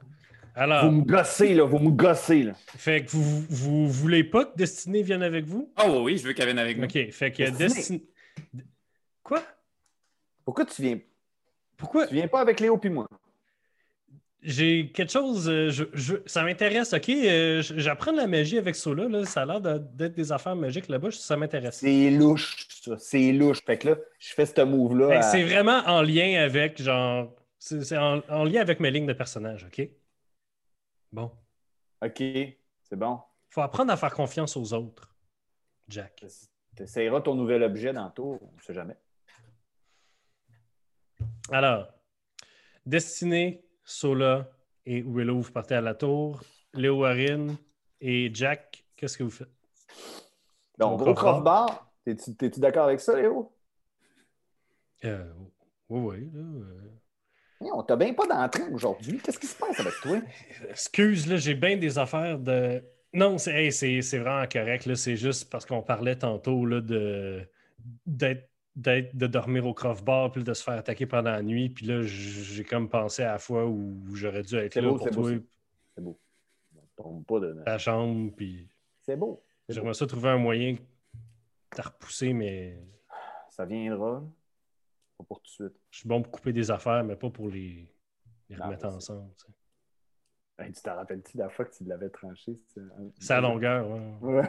[0.55, 1.63] Alors, Vous me gossez, là.
[1.63, 2.53] Vous me gossez, là.
[2.65, 5.71] fait que vous, vous voulez pas que Destiné vienne avec vous?
[5.77, 6.83] Oh oui, oui, je veux qu'elle vienne avec nous.
[6.83, 7.11] OK.
[7.11, 7.67] Fait que Destiné.
[7.67, 8.07] Destiné.
[9.23, 9.41] Quoi?
[10.43, 10.99] Pourquoi tu viens...
[11.77, 12.07] Pourquoi?
[12.07, 13.07] Tu viens pas avec Léo puis moi?
[14.41, 15.49] J'ai quelque chose.
[15.49, 17.09] euh, je- je- ça m'intéresse, OK?
[17.09, 19.07] euh, J'apprends de la magie avec Sola.
[19.09, 21.11] Là, ça a l'air d'être des affaires magiques là-bas.
[21.11, 21.79] Ça m'intéresse.
[21.79, 22.97] C'est louche, ça.
[22.97, 23.61] C'est louche.
[23.65, 25.17] Fait que là, je fais ce move-là.
[25.19, 27.35] À- C'est vraiment en lien avec, genre.
[27.57, 29.89] C'est en, en lien avec mes lignes de personnage, OK?
[31.11, 31.29] Bon.
[32.01, 33.19] OK, c'est bon.
[33.49, 35.13] faut apprendre à faire confiance aux autres,
[35.89, 36.23] Jack.
[36.77, 38.95] Tu essayeras ton nouvel objet dans le tour, on ne sait jamais.
[41.51, 41.91] Alors,
[42.85, 44.47] Destiné, Sola
[44.85, 46.41] et Willow, vous partez à la tour.
[46.73, 47.55] Léo Warren
[47.99, 49.49] et Jack, qu'est-ce que vous faites?
[50.77, 53.51] Donc, Au au crossbar, t'es-tu d'accord avec ça, Léo?
[55.05, 55.23] Euh,
[55.89, 56.31] oui, oui.
[56.35, 57.71] euh.
[57.73, 59.19] On t'a bien pas d'entrée aujourd'hui.
[59.23, 60.17] Qu'est-ce qui se passe avec toi?
[60.69, 62.83] Excuse, là, j'ai bien des affaires de.
[63.11, 64.85] Non, c'est hey, c'est- c'est vraiment correct.
[64.85, 64.95] là.
[64.95, 67.43] C'est juste parce qu'on parlait tantôt là, de
[68.05, 71.69] d'être d'être- de dormir au crossbar puis de se faire attaquer pendant la nuit.
[71.69, 75.09] Puis là, j'ai comme pensé à la fois où j'aurais dû être là beau, pour
[75.09, 75.29] toi,
[75.95, 76.19] c'est- beau.
[76.95, 77.61] Tombe pas de...
[77.65, 78.31] ta chambre.
[78.35, 78.69] Puis
[79.01, 79.43] C'est beau.
[79.69, 82.81] J'aimerais ça trouver un moyen de repousser, mais
[83.49, 84.23] Ça viendra.
[85.17, 85.81] Pas pour tout de suite.
[85.91, 87.87] je suis bon pour couper des affaires, mais pas pour les,
[88.49, 89.29] les Non, remettre ensemble.
[89.37, 89.53] tu sais.
[90.65, 92.59] Hey, tu t'en rappelles-tu de la fois que tu l'avais tranché?
[92.67, 94.11] c'est- à longueur, ouais.
[94.21, 94.41] Ouais.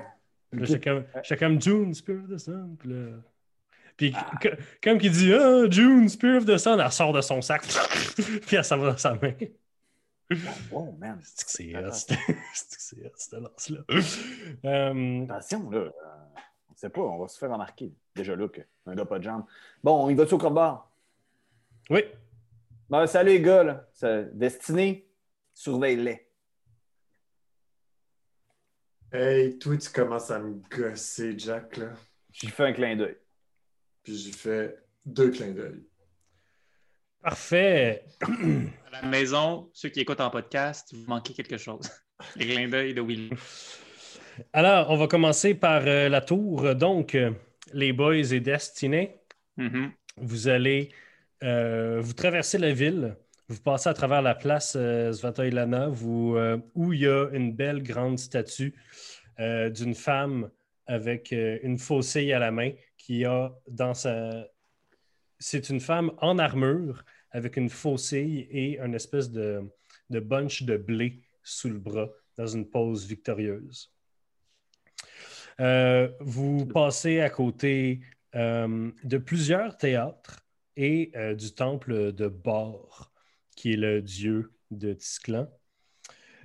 [0.53, 1.05] Là, j'étais comme,
[1.39, 2.77] comme June, Spirit of the Sun.
[2.77, 3.19] Puis, là...
[3.97, 4.49] Puis que-
[4.83, 7.63] comme qu'il dit Ah, June, Spirit of the Sun, elle sort de son sac.
[8.47, 9.35] puis elle s'en va dans sa main.
[10.73, 11.19] Oh, man.
[11.23, 13.81] C'est que c'est hot, cette lance-là.
[14.65, 15.79] Euh, Attention, là.
[15.79, 15.91] euh,
[16.71, 17.93] on sait pas, on va se faire remarquer.
[18.15, 18.47] Déjà là,
[18.87, 19.45] un gars pas de jambes.
[19.83, 20.91] Bon, il va-tu au crossbar?
[21.91, 22.05] oui,
[22.89, 24.23] Ben, salut les gars, là.
[24.33, 25.09] Destiné,
[25.53, 26.27] surveille-les.
[29.13, 31.89] Hey, toi, tu commences à me gosser, Jack, là.
[32.33, 33.17] J'y fais un clin d'œil.
[34.03, 35.83] Puis j'ai fait deux clins d'œil.
[37.23, 38.05] parfait.
[38.23, 41.91] À la maison, ceux qui écoutent en podcast, vous manquez quelque chose.
[42.37, 43.31] Les clins d'œil de Will.
[44.53, 46.75] Alors, on va commencer par euh, la tour.
[46.75, 47.31] Donc, euh,
[47.73, 49.17] les boys et Destiné,
[49.57, 49.93] Mhm.
[50.17, 50.91] vous allez
[51.43, 53.17] euh, vous traverser la ville,
[53.49, 57.53] vous passez à travers la place euh, Svatoilana, vous, euh, où il y a une
[57.53, 58.75] belle grande statue
[59.41, 60.51] euh, d'une femme
[60.87, 64.47] avec euh, une faucille à la main qui a dans sa...
[65.39, 69.63] C'est une femme en armure avec une faucille et une espèce de,
[70.11, 73.91] de bunch de blé sous le bras dans une pose victorieuse.
[75.61, 78.01] Euh, vous passez à côté
[78.35, 80.41] euh, de plusieurs théâtres
[80.77, 83.13] et euh, du temple de Bor,
[83.57, 85.49] qui est le dieu de Tisclan.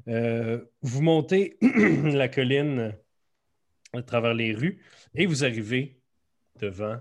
[0.07, 2.95] Vous montez la colline
[3.91, 4.81] à travers les rues
[5.15, 5.99] et vous arrivez
[6.59, 6.97] devant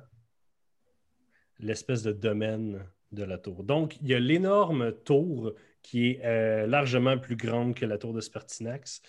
[1.58, 3.64] l'espèce de domaine de la tour.
[3.64, 8.12] Donc, il y a l'énorme tour qui est euh, largement plus grande que la tour
[8.12, 9.02] de Spartinax.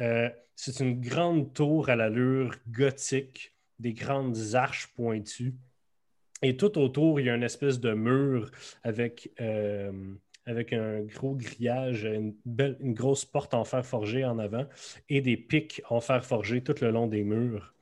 [0.00, 5.54] Euh, c'est une grande tour à l'allure gothique, des grandes arches pointues.
[6.42, 8.50] Et tout autour, il y a une espèce de mur
[8.82, 9.92] avec, euh,
[10.46, 12.34] avec un gros grillage, une
[12.94, 14.66] grosse porte en fer forgé en avant
[15.08, 17.74] et des pics en fer forgé tout le long des murs.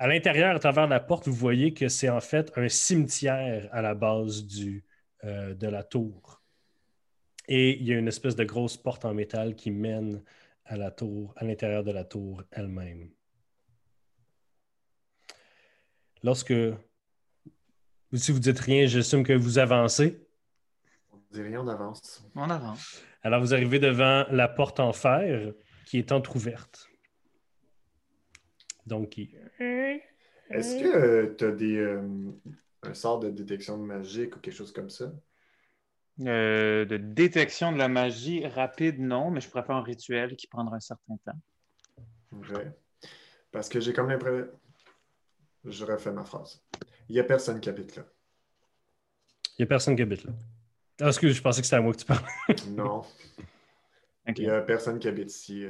[0.00, 3.82] À l'intérieur, à travers la porte, vous voyez que c'est en fait un cimetière à
[3.82, 4.82] la base du,
[5.24, 6.40] euh, de la tour.
[7.48, 10.24] Et il y a une espèce de grosse porte en métal qui mène
[10.64, 13.10] à la tour, à l'intérieur de la tour elle-même.
[16.22, 16.54] Lorsque,
[18.14, 20.26] si vous dites rien, j'assume que vous avancez.
[21.12, 22.26] On dit rien, on avance.
[22.34, 23.02] On avance.
[23.22, 25.52] Alors, vous arrivez devant la porte en fer
[25.84, 26.89] qui est entr'ouverte.
[28.90, 29.34] Donc, qui-
[30.50, 32.02] Est-ce que tu as des, euh,
[32.82, 35.12] un sort de détection magique ou quelque chose comme ça?
[36.22, 40.48] Euh, de détection de la magie rapide, non, mais je pourrais faire un rituel qui
[40.48, 41.40] prendra un certain temps.
[42.32, 42.70] Ouais.
[43.52, 44.50] Parce que j'ai comme l'impression.
[45.64, 46.62] Je refais ma phrase.
[47.08, 48.04] Il n'y a personne qui habite là.
[49.58, 50.32] il n'y a personne qui habite là.
[51.00, 52.26] Ah, excuse, je pensais que c'était à moi que tu parlais.
[52.68, 53.02] Non.
[54.36, 55.66] Il n'y a personne qui habite ici.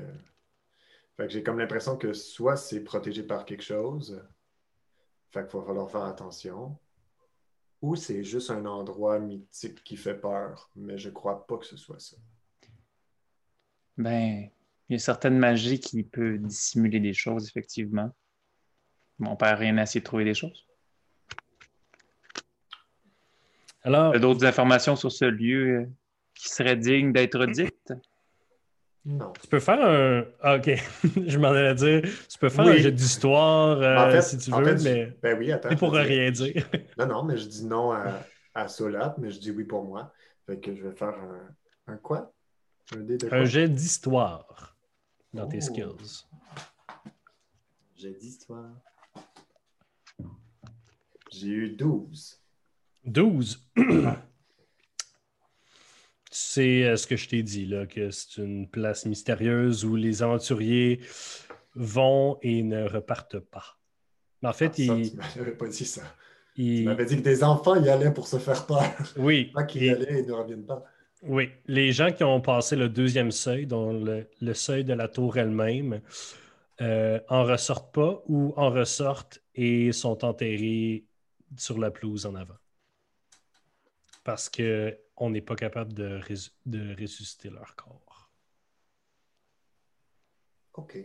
[1.21, 4.27] Fait que j'ai comme l'impression que soit c'est protégé par quelque chose,
[5.29, 6.79] fait qu'il va falloir faire attention,
[7.83, 11.77] ou c'est juste un endroit mythique qui fait peur, mais je crois pas que ce
[11.77, 12.17] soit ça.
[13.99, 14.49] Ben,
[14.89, 18.11] il y a certaines magies qui peuvent dissimuler des choses, effectivement.
[19.19, 20.67] Mon père a rien à essayer de trouver des choses.
[23.83, 25.87] Alors, Il y a d'autres informations sur ce lieu
[26.35, 27.93] qui seraient dignes d'être dites.
[29.05, 29.33] Non.
[29.41, 30.25] tu peux faire un.
[30.43, 30.71] Ah, ok,
[31.27, 32.03] je m'en allais dire.
[32.29, 32.73] Tu peux faire Oui.
[32.73, 35.51] un jeu d'histoire euh, En fait- si tu en veux, fait, mais je- Ben oui,
[35.53, 35.75] attends.
[35.77, 36.69] pour dire- rien dire.
[36.99, 38.21] Non, non, mais je dis non à,
[38.55, 40.13] à Solat, mais je dis oui pour moi.
[40.47, 42.33] Fait que je vais faire un, un quoi?
[42.95, 43.39] Un dé de quoi?
[43.39, 44.77] un jet d'histoire
[45.33, 46.25] dans tes skills.
[47.97, 48.71] J'ai d'histoire.
[51.31, 52.41] J'ai eu 12.
[53.05, 53.67] 12.
[56.31, 60.23] C'est euh, ce que je t'ai dit, là, que c'est une place mystérieuse où les
[60.23, 61.01] aventuriers
[61.75, 63.79] vont et ne repartent pas.
[64.43, 66.03] Mais en fait, Ah, ça, ils, tu m'avais pas dit ça.
[66.55, 68.83] Tu m'avais dit que des enfants y allaient pour se faire peur.
[69.17, 70.85] oui, Pas qu'ils y allaient et ne reviennent pas.
[71.23, 75.09] oui, les gens qui ont passé le deuxième seuil, dont le, le seuil de la
[75.09, 76.01] tour elle-même,
[76.81, 81.05] euh, en ressortent pas ou en ressortent et sont enterrés
[81.57, 82.57] sur la pelouse en avant.
[84.25, 88.31] Parce que on n'est pas capable de, rés- de ressusciter leur corps.
[90.75, 90.97] OK.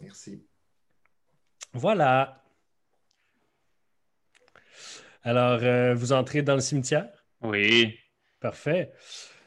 [0.00, 0.44] Merci.
[1.72, 2.42] Voilà.
[5.22, 7.08] Alors, euh, vous entrez dans le cimetière?
[7.42, 7.98] Oui.
[8.40, 8.92] Parfait.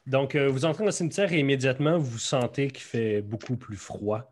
[0.05, 3.77] Donc, euh, vous entrez dans le cimetière et immédiatement, vous sentez qu'il fait beaucoup plus
[3.77, 4.29] froid.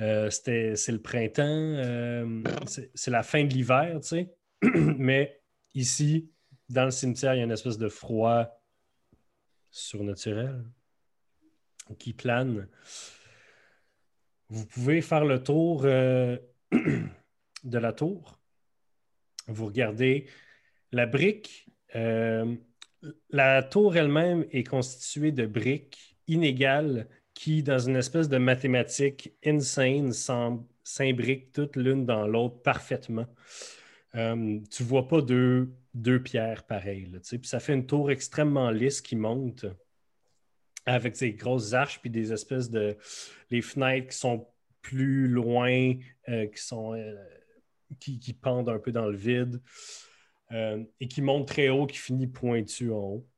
[0.00, 4.34] Euh, c'était- c'est le printemps, euh, c'est c'est la fin de l'hiver, tu sais.
[4.98, 5.40] Mais
[5.74, 6.30] ici,
[6.72, 8.46] dans le cimetière, il y a une espèce de froid
[9.70, 10.64] surnaturel
[11.98, 12.66] qui plane.
[14.48, 16.38] Vous pouvez faire le tour euh,
[17.64, 18.40] de la tour.
[19.48, 20.26] Vous regardez
[20.92, 21.66] la brique.
[21.94, 22.56] euh,
[23.30, 30.12] la tour elle-même est constituée de briques inégales qui, dans une espèce de mathématique insane,
[30.84, 33.26] s'imbriquent toutes l'une dans l'autre parfaitement.
[34.14, 37.10] Euh, tu vois pas deux, deux pierres pareilles.
[37.20, 39.66] Puis ça fait une tour extrêmement lisse qui monte
[40.86, 42.96] avec des grosses arches puis des espèces de...
[43.50, 44.48] Les fenêtres qui sont
[44.80, 45.94] plus loin,
[46.28, 46.94] euh, qui sont...
[46.94, 47.14] euh,
[48.00, 49.60] qui, qui pendent un peu dans le vide
[50.52, 53.28] euh, et qui monte très haut, qui finit pointu en haut,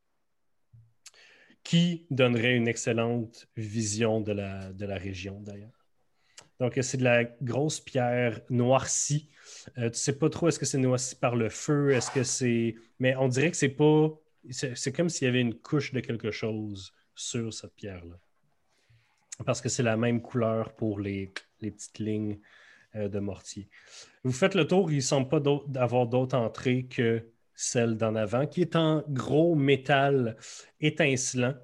[1.62, 5.73] qui donnerait une excellente vision de la, de la région d'ailleurs.
[6.64, 9.28] Donc, c'est de la grosse pierre noircie.
[9.76, 12.22] Euh, tu ne sais pas trop est-ce que c'est noirci par le feu, est-ce que
[12.22, 12.74] c'est.
[12.98, 14.08] Mais on dirait que c'est pas.
[14.48, 18.16] C'est comme s'il y avait une couche de quelque chose sur cette pierre-là.
[19.44, 22.40] Parce que c'est la même couleur pour les, petites lignes
[22.94, 23.68] euh, de mortier.
[24.22, 28.46] Vous faites le tour, il ne semble pas d'avoir d'autre entrée que celle d'en avant,
[28.46, 30.38] qui est en gros métal
[30.80, 31.56] étincelant,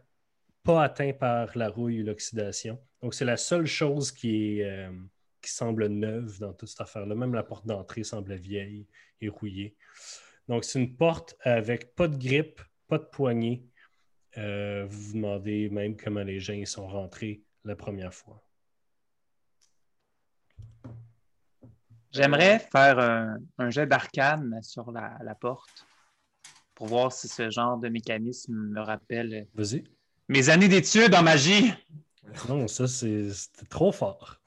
[0.63, 2.79] pas atteint par la rouille ou l'oxydation.
[3.03, 4.93] Donc, c'est la seule chose qui, est, euh,
[5.41, 7.15] qui semble neuve dans toute cette affaire-là.
[7.15, 8.87] Même la porte d'entrée semble vieille
[9.21, 9.77] et rouillée.
[10.49, 13.65] Donc, c'est une porte avec pas de grippe, pas de poignée.
[14.39, 18.43] Euh, vous vous demandez même comment les gens y sont rentrés la première fois.
[22.13, 25.87] J'aimerais faire un, un jet d'arcane sur la, la porte
[26.75, 29.47] pour voir si ce genre de mécanisme me rappelle
[30.29, 31.73] mes années d'études en magie.
[32.49, 34.41] Non, ça, c'est c'était trop fort.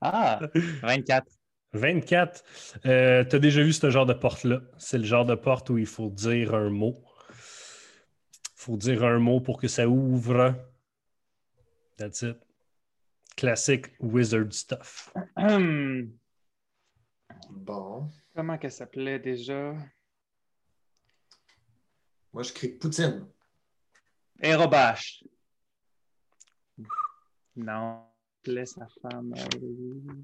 [0.00, 0.40] Ah,
[0.82, 1.26] 24.
[1.72, 2.44] 24.
[2.86, 4.60] Euh, tu as déjà vu ce genre de porte-là?
[4.78, 6.94] C'est le genre de porte où il faut dire un mot.
[7.30, 7.34] Il
[8.56, 10.54] faut dire un mot pour que ça ouvre.
[11.96, 12.36] That's it.
[13.36, 15.12] Classique wizard stuff.
[15.36, 16.12] Hum,
[17.50, 18.08] Bon.
[18.34, 19.74] comment qu'elle s'appelait déjà?
[22.32, 23.26] Moi, je crie Poutine.
[24.42, 25.24] Aérobache.
[27.56, 28.00] Non.
[28.46, 29.32] Laisse sa femme.
[29.36, 30.22] euh,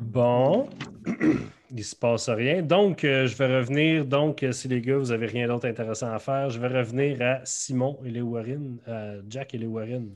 [0.00, 0.68] Bon.
[1.72, 2.62] Il se passe rien.
[2.62, 4.04] Donc, euh, je vais revenir.
[4.04, 7.22] Donc, euh, si les gars, vous n'avez rien d'autre intéressant à faire, je vais revenir
[7.22, 10.14] à Simon et les Warren, à Jack et les Warren.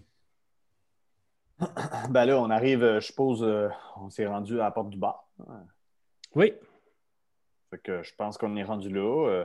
[2.10, 4.98] Ben là, on arrive, euh, je suppose, euh, on s'est rendu à la porte du
[4.98, 5.28] bar.
[6.34, 6.52] Oui.
[7.70, 9.28] Fait que je pense qu'on est rendu là.
[9.28, 9.44] euh,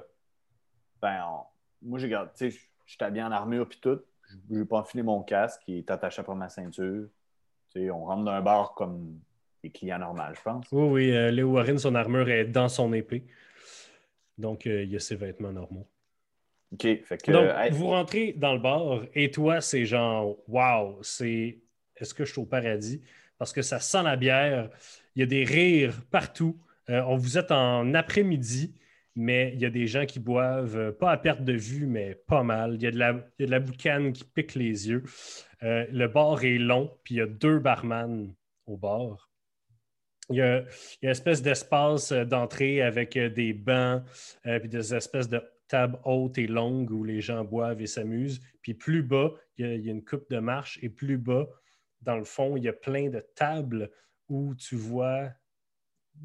[1.02, 1.44] ben, on-
[1.88, 4.00] moi, j'ai gardé, tu sais, je suis habillé en armure puis tout.
[4.30, 7.08] Je n'ai pas enfilé mon casque qui est attaché après ma ceinture.
[7.72, 9.20] Tu sais, on rentre dans un bar comme
[9.64, 10.66] des clients normaux, je pense.
[10.72, 11.12] Oui, oui.
[11.12, 13.26] euh, les Warren, son armure est dans son épée.
[14.38, 15.88] Donc, euh, il y a ses vêtements normaux.
[16.72, 17.32] OK, fait que...
[17.32, 21.60] Donc, hey, vous rentrez dans le bar et toi, c'est genre, wow, c'est
[21.96, 23.02] est-ce que je suis au paradis?
[23.38, 24.70] Parce que ça sent la bière,
[25.16, 26.58] il y a des rires partout.
[26.90, 28.74] Euh, on vous êtes en après-midi,
[29.20, 32.16] mais il y a des gens qui boivent, euh, pas à perte de vue, mais
[32.16, 32.76] pas mal.
[32.76, 35.04] Il y a de la, boucane qui pique les yeux.
[35.62, 38.34] Euh, le bar est long, puis il y a deux barman
[38.66, 39.30] au bar.
[40.30, 40.64] Il y a,
[41.02, 44.04] une espèce d'espace euh, d'entrée avec des bancs,
[44.46, 48.40] puis des espèces de tables hautes et longues où les gens boivent et s'amusent.
[48.62, 51.46] Puis plus bas, il y, a, une coupe de marche et plus bas,
[52.02, 53.92] dans le fond, il y a plein de tables
[54.30, 55.30] où tu vois,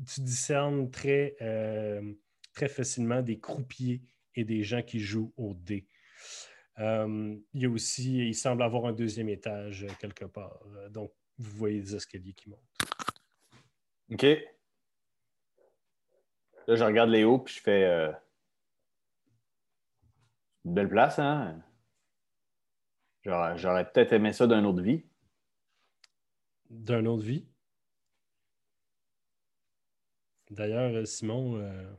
[0.06, 1.34] tu discernes très,
[2.54, 4.02] très facilement des croupiers
[4.34, 5.86] et des gens qui jouent au dé.
[6.78, 10.60] Euh, il y a aussi, il semble avoir un deuxième étage euh, quelque part.
[10.76, 12.60] Euh, donc, vous voyez des escaliers qui montent.
[14.10, 14.22] OK.
[16.66, 17.84] Là, je regarde les hauts puis je fais...
[17.84, 18.12] euh,
[20.64, 21.62] Une belle place, hein?
[23.24, 25.04] J'aurais, peut-être aimé ça d'une autre vie.
[26.68, 27.46] D'un autre vie.
[30.50, 31.94] D'ailleurs, Simon, euh,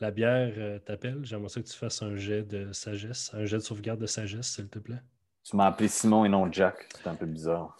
[0.00, 1.24] la bière euh, t'appelle.
[1.24, 4.48] J'aimerais ça que tu fasses un jet de sagesse, un jet de sauvegarde de sagesse,
[4.54, 5.02] s'il te plaît.
[5.44, 6.88] Tu m'as appelé Simon et non Jack.
[6.96, 7.76] C'est un peu bizarre.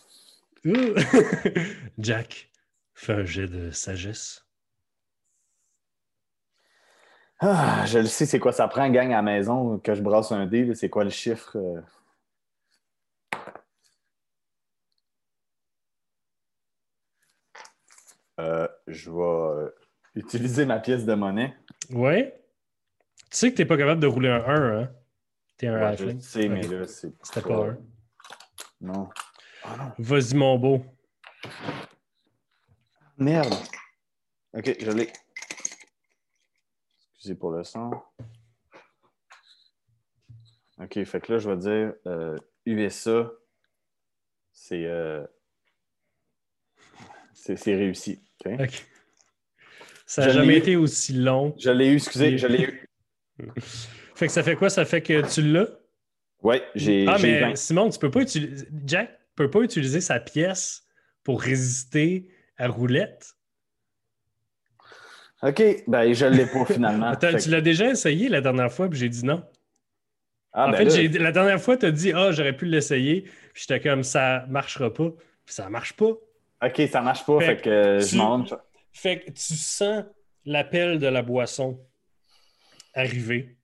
[1.99, 2.51] Jack,
[2.95, 4.47] fais un jet de sagesse.
[7.39, 8.53] Ah, je le sais, c'est quoi?
[8.53, 10.75] Ça prend, gang, à la maison, que je brasse un dé.
[10.75, 11.57] C'est quoi le chiffre?
[11.57, 11.81] euh?
[18.41, 19.71] Euh, je vais
[20.15, 21.55] utiliser ma pièce de monnaie.
[21.91, 22.43] Ouais.
[23.31, 24.91] Tu sais que t'es pas capable de rouler un 1, hein?
[25.57, 27.13] T'es un Ouais, je sais, mais là, c'est.
[27.23, 27.79] C'était pas un.
[28.81, 29.09] Non.
[29.63, 29.93] Ah non.
[29.99, 30.83] Vas-y, mon beau.
[33.19, 33.55] Merde.
[34.55, 35.13] Ok, je l'ai.
[37.13, 37.91] Excusez pour le son.
[40.79, 43.31] Ok, fait que là, je vais dire euh, USA,
[44.53, 45.27] c'est euh,
[47.35, 48.23] c'est c'est réussi.
[48.47, 48.53] ok?
[48.61, 48.90] Ok.
[50.13, 50.59] Ça n'a jamais eu.
[50.59, 51.55] été aussi long.
[51.59, 52.89] Je l'ai eu, excusez, je l'ai eu.
[54.17, 54.69] Fait que ça fait quoi?
[54.69, 55.69] Ça fait que tu l'as?
[56.43, 57.07] Ouais, j'ai.
[57.09, 57.55] Ah, mais 20.
[57.57, 58.67] Simon, tu peux pas utiliser.
[58.85, 60.85] Jack peut pas utiliser sa pièce
[61.23, 63.35] pour résister à roulette?
[65.43, 67.07] Ok, ben je l'ai pas finalement.
[67.11, 69.43] Attends, tu que- l'as déjà essayé la dernière fois, puis j'ai dit non.
[70.53, 73.23] Ah, en ben fait, j'ai- la dernière fois, tu as dit Ah, j'aurais pu l'essayer.
[73.55, 75.11] Puis j'étais comme ça marchera pas.
[75.47, 76.11] Puis ça marche pas.
[76.63, 78.57] Ok, ça marche pas, Fait fait, que tu- je vais.
[78.93, 80.05] Fait que tu sens
[80.45, 81.85] l'appel de la boisson
[82.95, 83.57] arriver.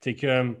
[0.00, 0.60] T'es comme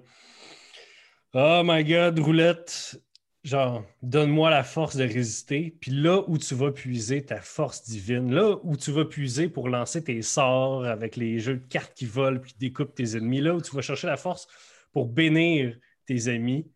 [1.34, 3.02] Oh my god, roulette.
[3.44, 5.76] Genre, donne-moi la force de résister.
[5.80, 9.68] Puis là où tu vas puiser ta force divine, là où tu vas puiser pour
[9.68, 13.40] lancer tes sorts avec les jeux de cartes qui volent puis qui découpent tes ennemis,
[13.40, 14.48] là où tu vas chercher la force
[14.92, 16.70] pour bénir tes amis,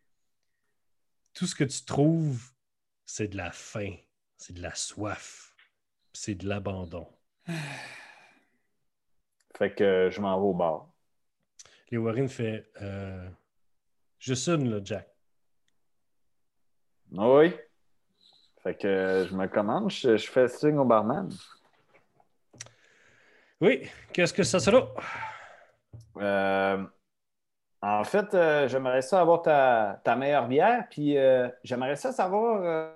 [1.33, 2.51] tout ce que tu trouves,
[3.05, 3.95] c'est de la faim,
[4.37, 5.55] c'est de la soif,
[6.13, 7.07] c'est de l'abandon.
[9.57, 10.87] Fait que euh, je m'en vais au bar.
[11.91, 13.29] Les Warren fait euh,
[14.17, 15.07] Juste une, là, Jack.
[17.17, 17.53] Ah Oui.
[18.63, 21.29] Fait que euh, je me commande, je, je fais signe au barman.
[23.59, 24.87] Oui, qu'est-ce que ça sera?
[26.17, 26.83] Euh,
[27.81, 31.17] en fait, euh, j'aimerais ça avoir ta, ta meilleure bière, puis
[31.63, 32.95] j'aimerais ça savoir.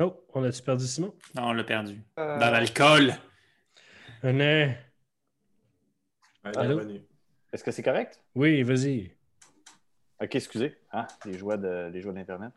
[0.00, 1.14] Oh, on a-tu perdu Simon?
[1.34, 2.00] Non, on l'a perdu.
[2.18, 3.12] euh, Dans l'alcool.
[4.22, 4.74] Un nain.
[6.44, 6.76] Ouais, Allô?
[6.78, 7.02] revenu.
[7.52, 8.22] Est-ce que c'est correct?
[8.34, 9.12] Oui, vas-y.
[10.22, 10.76] Ok, excusez.
[10.90, 12.52] Ah, les joies de les joies d'Internet.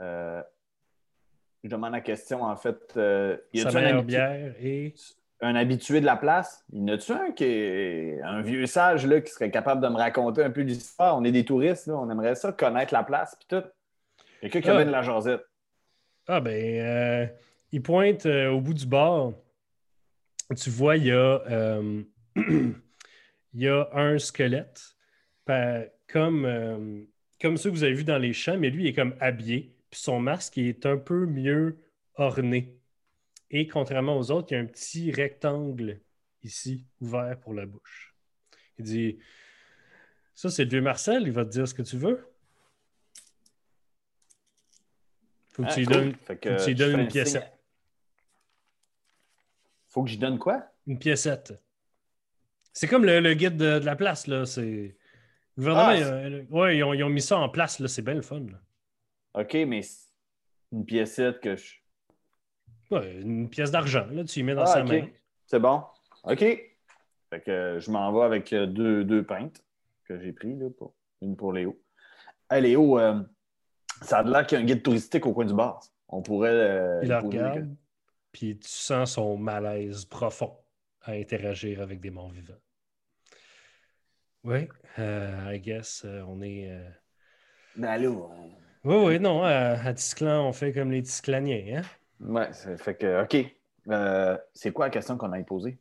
[0.00, 0.42] Euh,
[1.64, 2.94] je demande la question, en fait.
[2.96, 4.94] euh, y a-tu un, bière et.
[5.40, 6.64] un habitué de la place?
[6.72, 9.96] Y en a-tu un qui est un vieux sage là, qui serait capable de me
[9.96, 11.16] raconter un peu l'histoire?
[11.16, 13.66] On est des touristes, là, on aimerait ça, connaître la place, puis tout.
[14.40, 14.84] Quelqu'un qui a Ah.
[14.84, 15.44] de la jasette.
[16.30, 17.26] Ah, ben, euh,
[17.72, 19.32] il pointe euh, au bout du bar.
[20.56, 22.02] Tu vois, il y a, euh,
[22.36, 22.74] il
[23.54, 24.94] y a un squelette,
[26.06, 27.06] comme,
[27.42, 30.20] ceux que vous avez vus dans les champs, mais lui, est comme habillé, puis son
[30.20, 31.78] masque est un peu mieux
[32.16, 32.78] orné.
[33.50, 36.00] Et contrairement aux autres, il y a un petit rectangle
[36.42, 38.14] ici, ouvert pour la bouche.
[38.78, 39.18] Il dit
[40.34, 42.28] Ça, c'est le vieux Marcel, il va te dire ce que tu veux.
[45.58, 45.94] Faut que Ah, tu lui cool.
[45.96, 47.10] donnes, Fait faut que tu lui donnes une un signe.
[47.10, 47.52] piécette.
[49.88, 50.64] Faut que je donne quoi?
[50.86, 51.60] Une piécette.
[52.72, 54.46] C'est comme le, le guide de, de la place, là.
[54.46, 54.96] C'est.
[55.56, 57.88] Le gouvernement, Ah, il ouais, ils ont, ils ont mis ça en place, là.
[57.88, 58.60] C'est bien le fun, là.
[59.42, 59.80] OK, mais
[60.70, 61.74] une piécette que je.
[62.90, 64.22] Ouais, une pièce d'argent, là.
[64.24, 65.08] Tu y mets dans Ah, sa main.
[65.46, 65.82] C'est bon.
[66.24, 66.38] OK.
[66.38, 69.62] Fait que euh, je m'en vais avec euh, deux, deux pintes
[70.04, 71.82] que j'ai pris, là, pour, une pour Léo.
[72.50, 73.20] Hey, Léo, euh,
[74.02, 75.80] ça a l'air qu'il y a un guide touristique au coin du bar.
[76.08, 76.50] On pourrait.
[76.50, 77.68] euh, Il la regarde,
[78.32, 80.56] puis tu sens son malaise profond
[81.02, 82.54] à interagir avec des morts vivants.
[84.44, 84.68] Oui,
[84.98, 86.70] euh, I guess, euh, on est.
[86.70, 86.88] euh,
[87.76, 88.50] Ben là, on-
[88.84, 89.50] Oui, oui, non, à,
[89.84, 91.82] à Tisclan, on fait comme les Tisclaniens, hein?
[92.20, 93.22] Ouais, ça fait que.
[93.22, 93.36] OK.
[93.88, 95.78] Euh, c'est quoi la question qu'on a posée?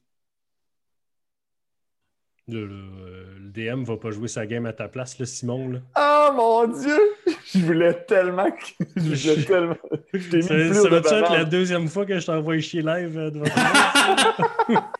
[2.48, 5.80] Le, le- le DM va pas jouer sa game à ta place, le Simon, là.
[5.98, 6.98] Oh mon Dieu!
[7.54, 8.50] Je voulais tellement.
[8.52, 9.76] que- Je voulais tellement.
[10.14, 13.32] Je t'ai mis Ça, va-tu être la deuxième fois que je t'envoie chier live euh,
[13.32, 14.84] devant toi?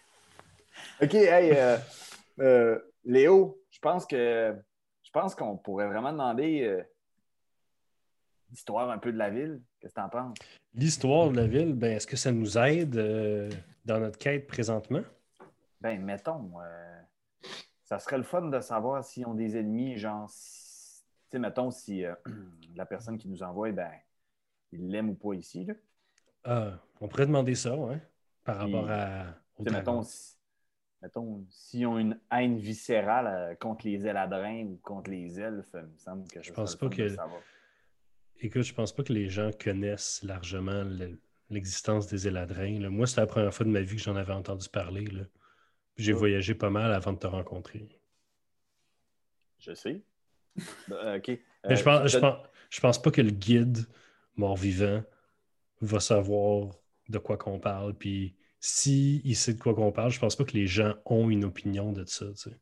[1.02, 1.78] OK, hey, euh,
[2.40, 4.56] euh, Léo, je pense que
[5.04, 6.82] je pense qu'on pourrait vraiment demander euh,
[8.52, 9.62] l'histoire un peu de la ville.
[9.80, 10.38] Qu'est-ce que tu en penses?
[10.74, 13.50] L'histoire de la ville, ben, est-ce que ça nous aide euh,
[13.86, 15.02] dans notre quête présentement?
[15.82, 17.00] Ben, mettons, euh,
[17.86, 20.67] ça serait le fun de savoir s'ils ont des ennemis, genre, si-
[21.32, 22.16] sais, mettons, si euh,
[22.76, 23.92] la personne qui nous envoie, ben,
[24.72, 25.74] il l'aime ou pas ici, là.
[26.44, 28.02] Ah, on pourrait demander ça, ouais,
[28.44, 29.36] par Puis, rapport à.
[29.58, 29.92] au Tu sais, dragon.
[29.92, 30.38] mettons, si-
[31.02, 35.82] mettons, s'ils ont une haine viscérale euh, contre les éladrins ou contre les elfes, il
[35.82, 37.16] me semble que Je pense pas que-.
[38.40, 41.20] Écoute, je pense pas que les gens connaissent largement le-
[41.50, 42.80] l'existence des éladrins.
[42.80, 42.90] là.
[42.90, 45.06] Moi, c'est la première fois de ma vie que j'en avais entendu parler.
[45.98, 46.20] J'ai Ouais.
[46.20, 47.90] voyagé pas mal avant de te rencontrer.
[49.60, 50.04] Je sais.
[50.88, 51.28] Ben, OK.
[51.30, 51.42] Mais
[51.72, 53.86] Euh, je, pense, je, pense, je pense pas que le guide
[54.36, 55.04] mort-vivant
[55.82, 56.72] va savoir
[57.10, 57.94] de quoi qu'on parle.
[57.94, 61.30] Puis si il sait de quoi qu'on parle, je pense pas que les gens ont
[61.30, 62.26] une opinion de ça.
[62.30, 62.60] tu sais.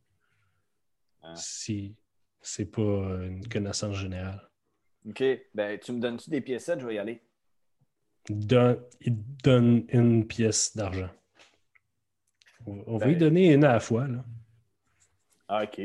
[1.24, 1.34] Ah.
[1.36, 1.96] Si
[2.42, 4.48] c'est pas une connaissance générale.
[5.08, 5.24] OK.
[5.54, 6.80] Ben, tu me donnes-tu des piécettes?
[6.80, 7.22] Je vais y aller.
[8.30, 11.10] Il donne, il donne une pièce d'argent.
[12.66, 14.08] On, on va Ben- lui donner une à la fois.
[14.08, 14.24] Là.
[15.48, 15.82] Ah, OK.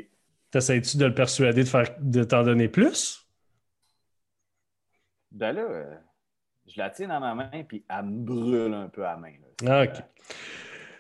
[0.51, 3.27] T'essayes-tu de le persuader de, faire, de t'en donner plus?
[5.31, 5.95] Ben là, euh,
[6.67, 9.33] je la tiens dans ma main, puis elle me brûle un peu à la main.
[9.63, 9.69] là.
[9.69, 10.03] Ah, ok.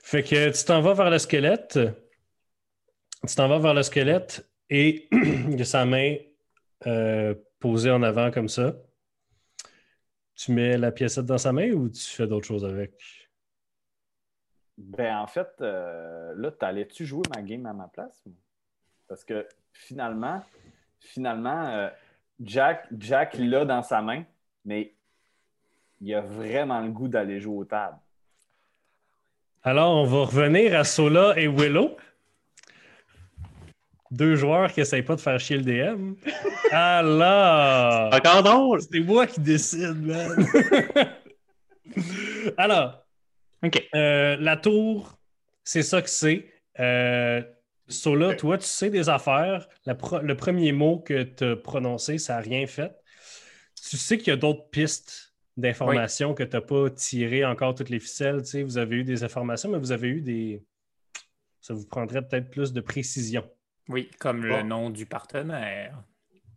[0.02, 1.78] Fait que tu t'en vas vers le squelette.
[3.26, 6.16] Tu t'en vas vers le squelette et il a sa main
[6.86, 8.74] euh, posée en avant comme ça.
[10.36, 12.94] Tu mets la piécette dans sa main ou tu fais d'autres choses avec?
[14.78, 18.22] Ben, en fait, euh, là, t'allais-tu jouer ma game à ma place?
[18.26, 18.34] ou?
[19.10, 20.40] Parce que finalement,
[21.00, 21.88] finalement, euh,
[22.38, 24.22] Jack, Jack l'a dans sa main,
[24.64, 24.94] mais
[26.00, 27.98] il a vraiment le goût d'aller jouer aux tables.
[29.64, 31.96] Alors, on va revenir à Sola et Willow.
[34.12, 36.14] Deux joueurs qui n'essayent pas de faire chier le DM.
[36.70, 38.80] Alors, Encore drôle!
[38.80, 40.46] c'est moi qui décide, man.
[42.56, 43.04] Alors,
[43.64, 43.88] OK.
[43.92, 45.18] Euh, la tour,
[45.64, 46.46] c'est ça que c'est.
[46.78, 47.42] Euh,
[47.90, 49.68] Sola, toi, tu sais des affaires.
[49.84, 52.92] La pro- le premier mot que tu as prononcé, ça n'a rien fait.
[53.88, 57.88] Tu sais qu'il y a d'autres pistes d'informations que tu n'as pas tiré encore toutes
[57.90, 58.42] les ficelles.
[58.42, 60.64] Tu sais, vous avez eu des informations, mais vous avez eu des.
[61.60, 63.48] Ça vous prendrait peut-être plus de précision.
[63.88, 66.02] Oui, comme le nom du partenaire.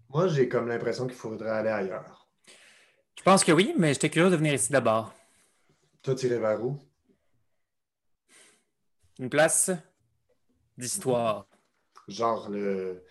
[0.10, 2.28] Moi, j'ai comme l'impression qu'il faudrait aller ailleurs.
[3.18, 5.14] Je pense que oui, mais j'étais curieux de venir ici d'abord.
[6.04, 6.78] Toi, tiré vers où?
[9.20, 9.72] Une place?
[10.78, 11.48] D'histoire.
[12.08, 13.04] Genre le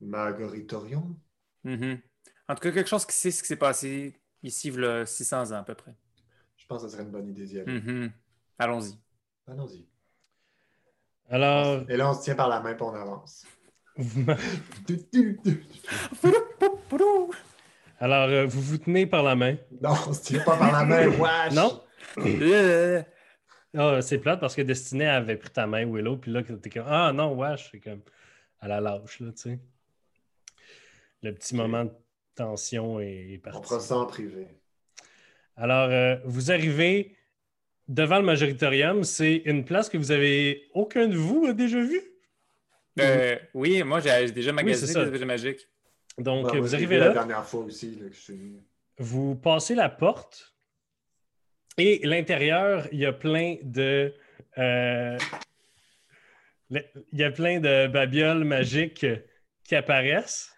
[0.00, 1.16] Margoritorium?
[1.64, 2.00] Mhm.
[2.48, 5.06] En tout cas, quelque chose qui sait ce qui s'est passé ici, il y a
[5.06, 5.94] 600 ans à peu près.
[6.56, 7.80] Je pense que ce serait une bonne idée d'y aller.
[7.80, 8.12] Mhm.
[8.58, 8.98] Allons-y.
[9.46, 9.86] Allons-y.
[11.30, 13.44] Alors, Et là, on se tient par la main et on avance.
[18.00, 19.56] alors euh, vous vous tenez par la main?
[19.80, 21.52] Non, on se tient pas par la main, wesh!
[21.52, 21.82] Non?
[23.76, 26.84] Ah, c'est plate parce que Destiné avait pris ta main, Willow, puis là, t'es comme
[26.86, 28.02] Ah non, wesh, c'est comme
[28.60, 29.58] à la lâche, là, tu sais.
[31.22, 31.92] Le petit moment de
[32.34, 33.68] tension est, est On parti.
[33.68, 34.46] fera ça en privé.
[35.56, 37.16] Alors, euh, vous arrivez
[37.88, 39.04] devant le majoritorium.
[39.04, 42.02] C'est une place que vous avez aucun de vous a déjà vue?
[43.00, 45.02] euh, oui, moi j'ai déjà magasiné ça.
[45.04, 45.68] des objets magiques.
[46.18, 47.08] Donc, Ouais, moi, vous arrivez vu là.
[47.08, 48.60] la dernière fois aussi là, que je suis venu.
[48.98, 50.51] Vous passez la porte
[51.78, 54.12] et l'intérieur, il y a plein de.
[54.58, 55.18] euh,
[56.70, 59.06] il y a plein de babioles magiques
[59.64, 60.48] qui apparaissent.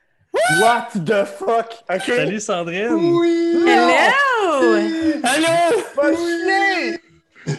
[0.61, 1.75] What the fuck?
[2.05, 2.89] Salut Sandrine!
[2.93, 3.65] Oui!
[3.67, 5.23] Hello!
[6.17, 6.99] Chier!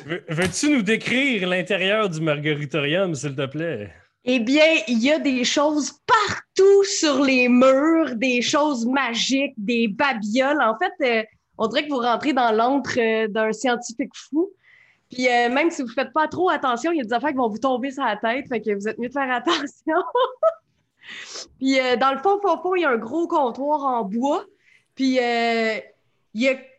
[0.05, 3.91] Veux- Veux-tu nous décrire l'intérieur du Margaritorium, s'il te plaît?
[4.23, 9.87] Eh bien, il y a des choses partout sur les murs, des choses magiques, des
[9.87, 10.61] babioles.
[10.61, 11.23] En fait, euh,
[11.57, 14.49] on dirait que vous rentrez dans l'antre euh, d'un scientifique fou.
[15.11, 17.37] Puis euh, même si vous faites pas trop attention, il y a des affaires qui
[17.37, 19.95] vont vous tomber sur la tête, fait que vous êtes mieux de faire attention.
[21.59, 24.45] Puis euh, dans le fond, fond, fond, il y a un gros comptoir en bois.
[24.95, 25.75] Puis il y, a,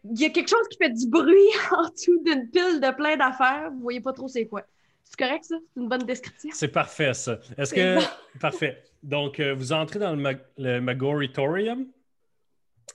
[0.04, 1.36] il y a quelque chose qui fait du bruit
[1.70, 3.70] en dessous d'une pile de plein d'affaires.
[3.72, 4.62] Vous voyez pas trop c'est quoi.
[5.04, 5.54] C'est correct, ça?
[5.72, 6.50] C'est une bonne description?
[6.52, 7.38] C'est parfait, ça.
[7.56, 7.96] Est-ce que.
[7.96, 8.04] bon.
[8.40, 8.82] Parfait.
[9.04, 11.86] Donc, euh, vous entrez dans le, mag- le Magoritorium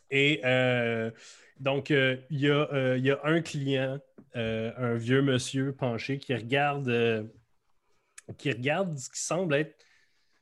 [0.09, 1.09] et euh,
[1.61, 3.99] donc, euh, il y, a, euh, il y a un client,
[4.35, 7.29] euh, un vieux monsieur penché qui regarde,
[8.39, 9.75] qui regarde ce qui semble être.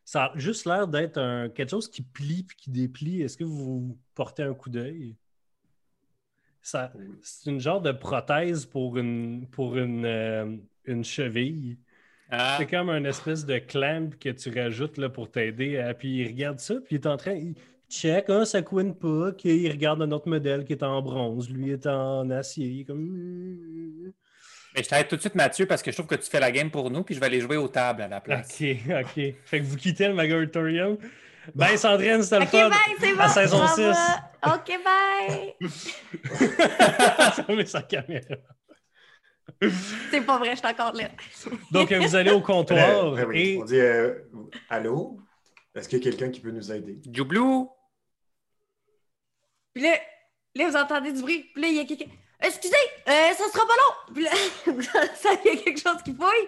[0.06, 3.22] Ça a juste l'air d'être un, quelque chose qui plie puis qui déplie.
[3.22, 5.18] Est-ce que vous portez un coup d'œil?
[6.62, 11.78] Ça, c'est une genre de prothèse pour une, pour une, une cheville.
[12.30, 15.94] Ah, C'est comme un espèce de clamp que tu rajoutes là, pour t'aider.
[16.00, 17.34] Puis il regarde ça, puis il est en train.
[17.34, 17.56] Il
[17.90, 19.32] check, hein, ça couine pas.
[19.32, 21.50] Puis il regarde un autre modèle qui est en bronze.
[21.50, 22.86] Lui est en acier.
[22.86, 24.12] Comme.
[24.76, 26.52] Mais je t'arrête tout de suite, Mathieu, parce que je trouve que tu fais la
[26.52, 28.60] game pour nous, puis je vais aller jouer aux tables à la place.
[28.62, 29.34] Ok, ok.
[29.46, 30.98] Fait que vous quittez le Magoritorium.
[31.56, 32.70] Ben, Sandrine, c'était le Ok, fun.
[32.70, 33.20] bye, c'est bon.
[33.22, 33.82] À saison ça 6.
[34.44, 34.56] va.
[34.56, 35.70] Ok, bye.
[37.36, 38.36] Fermez sa caméra.
[40.12, 41.10] C'est pas vrai, je suis encore là.
[41.72, 43.40] Donc, vous allez au comptoir Euh, oui.
[43.56, 44.14] et On dit euh,
[44.70, 45.20] Allô?
[45.76, 47.00] Est-ce qu'il y a quelqu'un qui peut nous aider?
[47.12, 47.70] Joublou!
[49.74, 49.98] Puis là,
[50.56, 51.44] là, vous entendez du bruit.
[51.54, 52.06] Puis là, il y a quelqu'un.
[52.42, 52.76] Excusez,
[53.08, 54.14] euh, ça sera pas long.
[54.14, 54.32] Puis là,
[55.16, 56.48] ça, il y a quelque chose qui fouille.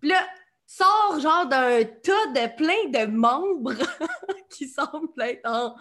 [0.00, 0.26] Puis là,
[0.66, 3.74] sort genre d'un tas de plein de membres
[4.50, 5.74] qui semblent être en.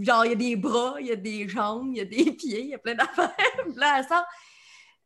[0.00, 2.32] Genre, il y a des bras, il y a des jambes, il y a des
[2.36, 3.30] pieds, il y a plein d'affaires.
[3.62, 4.24] Puis là, elle sort.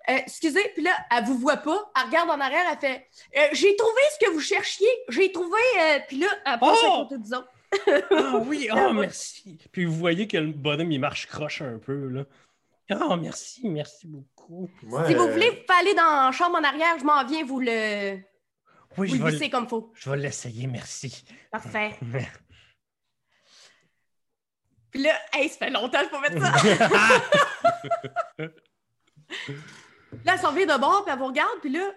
[0.08, 1.92] Euh, excusez, puis là, elle vous voit pas.
[1.94, 3.06] Elle regarde en arrière, elle fait
[3.36, 4.88] Euh, J'ai trouvé ce que vous cherchiez.
[5.08, 5.58] J'ai trouvé.
[5.78, 6.86] euh, Puis là, elle passe Oh!
[6.86, 7.48] à côté du autres.
[8.10, 9.58] Ah oui, oh merci.
[9.72, 12.24] Puis vous voyez que le bonhomme, il marche croche un peu, là.
[12.92, 14.68] Oh, merci, merci beaucoup.
[15.06, 17.60] Si vous voulez, vous pouvez aller dans la chambre en arrière, je m'en viens vous
[17.60, 18.16] le,
[18.96, 19.92] Oui, vous je le vais, comme faut.
[19.94, 21.24] je vais l'essayer, merci.
[21.52, 21.94] Parfait.
[24.90, 26.52] Puis là, hey, ça fait longtemps que je peux mettre ça.
[30.24, 31.92] là, elle s'en vient de bord, puis elle vous regarde, puis là,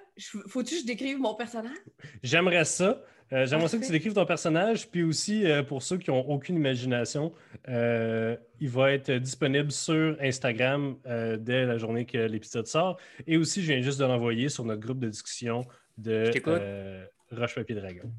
[0.47, 1.76] faut-tu que je décrive mon personnage?
[2.21, 3.01] J'aimerais ça.
[3.34, 6.21] Euh, J'aimerais ça que tu décrives ton personnage, puis aussi euh, pour ceux qui n'ont
[6.29, 7.34] aucune imagination,
[7.67, 12.97] euh, il va être disponible sur Instagram euh, dès la journée que l'épisode sort.
[13.25, 15.65] Et aussi, je viens juste de l'envoyer sur notre groupe de discussion
[15.97, 18.11] de euh, Roche Papier Dragon.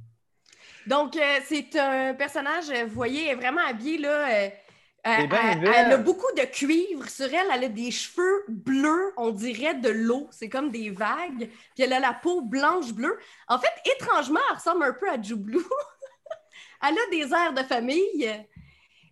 [0.86, 4.50] Donc, euh, c'est un personnage, vous voyez, vraiment habillée, là.
[5.06, 7.46] Euh, Elle a beaucoup de cuivre sur elle.
[7.52, 10.28] Elle a des cheveux bleus, on dirait de l'eau.
[10.30, 11.50] C'est comme des vagues.
[11.74, 13.18] Puis elle a la peau blanche-bleue.
[13.48, 15.62] En fait, étrangement, elle ressemble un peu à Joublou.
[16.82, 18.46] elle a des airs de famille.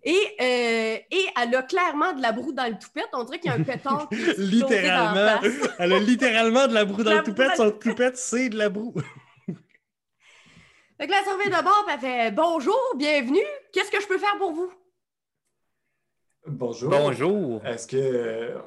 [0.05, 3.09] Et, euh, et elle a clairement de la broue dans le toupette.
[3.13, 5.41] On dirait qu'il y a un pétard qui est explosé dans littéralement, la
[5.79, 7.57] elle a littéralement de la broue dans La le toupette.
[7.57, 8.95] Son toupette, c'est de la broue.
[10.99, 13.41] Fait que là, elle de bord, elle fait Bonjour, bienvenue.
[13.73, 14.71] Qu'est-ce que je peux faire pour vous?
[16.47, 16.91] Bonjour.
[16.91, 17.65] Bonjour!
[17.65, 18.59] Est-ce que euh,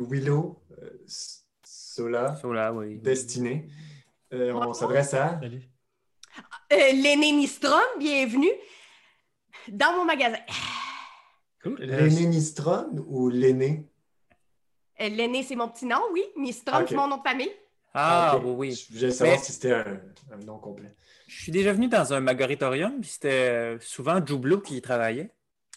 [0.00, 0.90] Willow, euh,
[1.64, 2.98] Sola, Sola, oui.
[2.98, 3.68] Destinée,
[4.32, 5.38] euh, on s'adresse à?
[5.40, 5.62] Salut.
[6.72, 8.50] Euh, L'aîné Nistrom, bienvenue
[9.68, 10.38] dans mon magasin.
[11.62, 11.76] Cool.
[11.80, 13.88] L'aîné Nistron ou l'aîné?
[15.00, 16.24] Euh, L'aîné, c'est mon petit nom, oui.
[16.36, 16.88] Nistrom, Ok.
[16.88, 17.52] c'est mon nom de famille.
[17.94, 18.42] Ah, ok.
[18.44, 18.72] oui, oui.
[18.90, 20.00] Je voulais savoir Mais- si c'était un,
[20.32, 20.92] un nom complet.
[21.28, 25.30] Je suis déjà venu dans un magoritorium, puis c'était souvent Joublou qui y travaillait.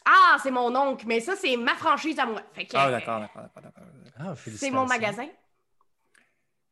[0.05, 2.41] Ah, c'est mon oncle, mais ça, c'est ma franchise à moi.
[2.53, 3.63] Fait que, Ah, euh, d'accord, d'accord, d'accord.
[3.63, 3.83] d'accord.
[4.19, 5.27] Ah, C'est mon magasin.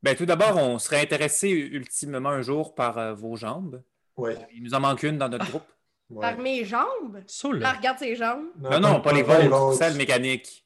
[0.03, 3.81] Ben, tout d'abord, on serait intéressé ultimement un jour par euh, vos jambes.
[4.17, 4.33] Oui.
[4.53, 5.63] Il nous en manque une dans notre groupe.
[6.09, 6.21] Ouais.
[6.21, 7.23] Par mes jambes?
[7.25, 7.71] Ça, Là, là.
[7.73, 8.47] regarde ses jambes.
[8.59, 10.65] Non, non, pas les vôtres, celles mécaniques.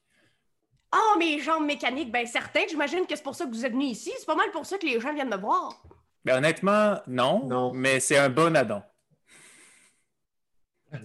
[0.92, 2.60] Ah, mes jambes mécaniques, ben certain.
[2.68, 4.12] J'imagine que c'est pour ça que vous êtes venus ici.
[4.18, 5.80] C'est pas mal pour ça que les gens viennent me voir.
[6.24, 7.72] Ben, honnêtement, non, Non.
[7.72, 8.82] mais c'est un bon addon.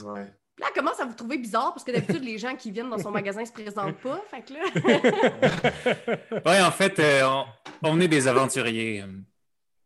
[0.04, 0.34] Ouais.
[0.60, 3.00] Là, elle commence à vous trouver bizarre parce que d'habitude, les gens qui viennent dans
[3.00, 4.22] son magasin se présentent pas.
[4.30, 4.60] Fait que là.
[6.46, 7.46] Oui, en fait, euh, on,
[7.90, 9.04] on est des aventuriers.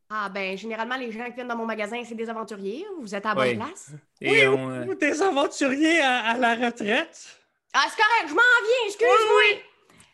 [0.09, 2.85] Ah, ben, généralement, les gens qui viennent dans mon magasin, c'est des aventuriers.
[2.99, 3.55] Vous êtes à la Oui.
[3.55, 3.91] bonne place.
[4.21, 7.37] Et Oui, on, euh, ou des aventuriers à, à la retraite.
[7.73, 9.61] Ah, c'est correct, je m'en viens, excuse-moi.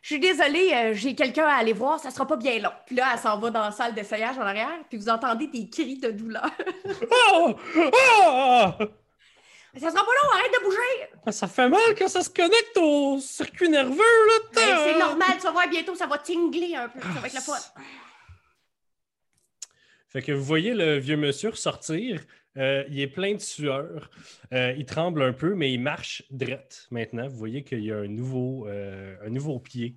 [0.01, 2.72] Je suis désolée, euh, j'ai quelqu'un à aller voir, ça sera pas bien long.
[2.86, 5.70] Puis là, elle s'en va dans la salle d'essayage en arrière, puis vous entendez des
[5.70, 6.49] cris de douleur.
[7.32, 7.54] Oh!
[7.78, 8.72] Oh!
[9.80, 11.32] Ça sera pas long, arrête de bouger.
[11.32, 14.34] Ça fait mal quand ça se connecte au circuit nerveux, là.
[14.53, 17.34] Ben, c'est normal, tu vas voir bientôt, ça va tingler un peu, ça va être
[17.34, 17.53] la fun.
[20.09, 22.21] Fait que vous voyez le vieux monsieur ressortir.
[22.57, 24.11] euh, il est plein de sueur.
[24.53, 27.28] Euh, il tremble un peu, mais il marche drette maintenant.
[27.28, 29.95] Vous voyez qu'il y a un nouveau, euh, un nouveau pied.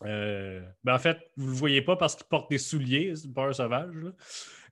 [0.00, 3.46] Ben en fait, vous ne le voyez pas parce qu'il porte des souliers, c'est pas
[3.46, 3.94] un sauvage.
[3.94, 4.10] là.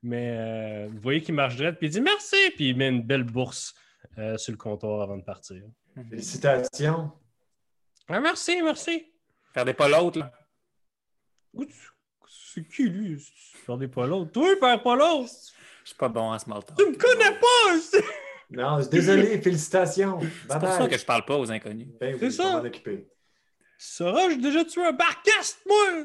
[0.03, 3.03] Mais euh, vous voyez qu'il marche drette, puis il dit merci, puis il met une
[3.03, 3.75] belle bourse
[4.19, 5.63] euh, sur le comptoir avant de partir.
[6.11, 7.13] Félicitations.
[8.09, 9.07] Ah, merci, merci.
[9.55, 10.19] perdez pas l'autre.
[10.19, 10.33] là.
[11.55, 11.67] Ouh,
[12.29, 13.17] C'est qui lui?
[13.19, 14.33] Tu perdais pas l'autre.
[14.33, 15.31] Toi, perds pas l'autre.
[15.85, 16.77] Je suis pas bon en small talk.
[16.79, 18.07] Tu me connais pas!
[18.51, 20.21] Non, désolé, félicitations.
[20.51, 21.89] C'est pour ça que je parle pas aux inconnus.
[22.01, 22.37] Ben oui, C'est je
[23.79, 24.29] ça.
[24.31, 26.05] j'ai déjà tué un barcast, moi!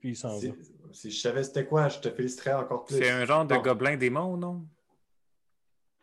[0.00, 0.48] Puis il s'en va.
[0.96, 2.96] Si, je savais c'était quoi, je te féliciterais encore plus.
[2.96, 4.66] C'est un genre de gobelin démon, non?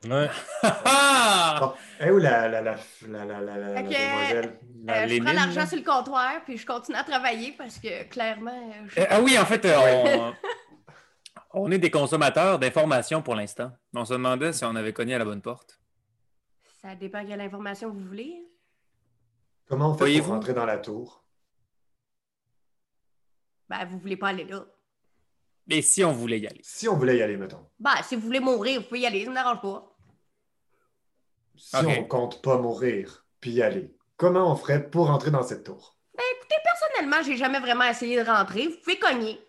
[0.07, 0.29] Ouais.
[0.61, 1.57] Ah!
[1.59, 1.73] Bon.
[1.99, 2.75] Eh où la, la, la,
[3.07, 4.59] la, la, la, la Fait que, demoiselle?
[4.85, 8.03] La Euh, je prends l'argent sur le comptoir, puis je continue à travailler parce que
[8.03, 8.51] clairement.
[8.51, 10.33] euh, je- Euh, ah oui, en fait, on,
[11.53, 13.71] on est des consommateurs d'informations pour l'instant.
[13.95, 15.79] On se demandait si on avait cogné à la bonne porte.
[16.81, 18.45] Ça dépend quelle information vous voulez.
[19.67, 21.23] Comment on fait pour rentrer dans la tour?
[23.69, 24.65] Ben, vous voulez pas aller là.
[25.69, 26.61] Et si on voulait y aller?
[26.63, 27.65] Si on voulait y aller, mettons.
[27.79, 29.95] Ben, si vous voulez mourir, vous pouvez y aller, ça me dérange pas.
[31.55, 31.85] Si Ok.
[31.99, 35.97] on compte pas mourir, puis y aller, comment on ferait pour entrer dans cette tour?
[36.17, 38.67] Ben, écoutez, personnellement, j'ai jamais vraiment essayé de rentrer.
[38.67, 39.39] Vous pouvez cogner.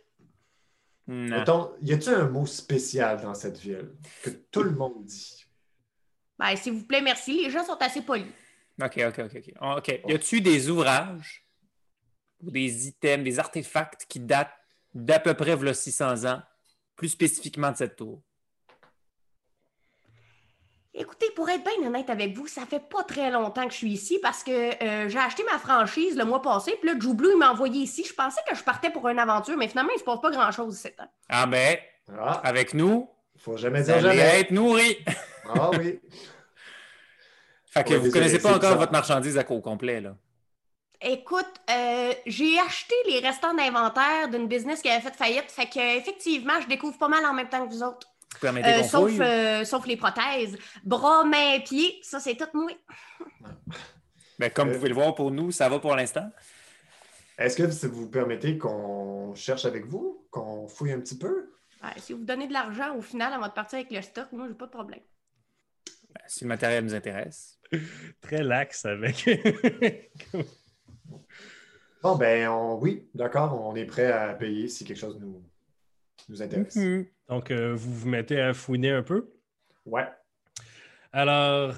[1.07, 1.39] Non.
[1.39, 3.93] Mettons, y a-t-il un mot spécial dans cette ville
[4.23, 5.45] que tout le monde dit?
[6.39, 7.43] Ben, s'il vous plaît, merci.
[7.45, 8.33] Les gens sont assez polis.
[8.83, 9.37] OK, OK, OK.
[9.37, 9.53] OK.
[9.61, 10.01] OK.
[10.09, 11.47] Y a-tu des ouvrages
[12.41, 14.51] ou des items, des artefacts qui datent
[14.95, 16.43] d'à peu près v'là 600 ans,
[16.97, 18.21] plus spécifiquement de cette tour?
[20.97, 23.91] Écoutez, pour être bien honnête avec vous, ça fait pas très longtemps que je suis
[23.93, 27.31] ici parce que euh, j'ai acheté ma franchise le mois passé, puis là, Joe Blue,
[27.33, 28.05] il m'a envoyé ici.
[28.09, 30.79] Je pensais que je partais pour une aventure, mais finalement, il se passe pas grand-chose
[30.79, 30.91] ici.
[30.99, 31.09] hein.
[31.29, 31.77] Ah ben,
[32.17, 34.99] Ah, avec nous, faut jamais dire être nourris.
[35.49, 35.99] Ah oui.
[37.67, 40.17] Fait que Ouais, vous désolé, connaissez pas encore votre marchandise à au complet, là.
[41.07, 45.99] Écoute, euh, j'ai acheté les restants d'inventaire d'une business qui avait fait faillite, fait que
[45.99, 48.09] effectivement, je découvre pas mal en même temps que vous autres.
[48.33, 50.57] Vous permettez Euh, sauf, euh, sauf les prothèses.
[50.83, 52.71] Bras, mains, pieds, ça c'est tout moi.
[54.39, 56.29] Ben, comme Euh, vous pouvez le voir pour nous, ça va pour l'instant.
[57.39, 60.27] Est-ce que vous permettez qu'on cherche avec vous?
[60.31, 61.53] Qu'on fouille un petit peu?
[61.83, 64.47] Ouais, si vous donnez de l'argent au final avant de partir avec le stock, moi
[64.49, 65.01] j'ai pas de problème.
[66.11, 67.61] Ben, si le matériel nous intéresse.
[68.23, 69.25] Très lax avec.
[72.03, 75.43] Bon, ben, on- oui, d'accord, on est prêt à payer si quelque chose nous,
[76.29, 76.77] nous intéresse.
[76.77, 77.07] Mhm.
[77.29, 79.33] Donc, euh, vous vous mettez à fouiner un peu?
[79.87, 80.07] Ouais.
[81.13, 81.75] Alors,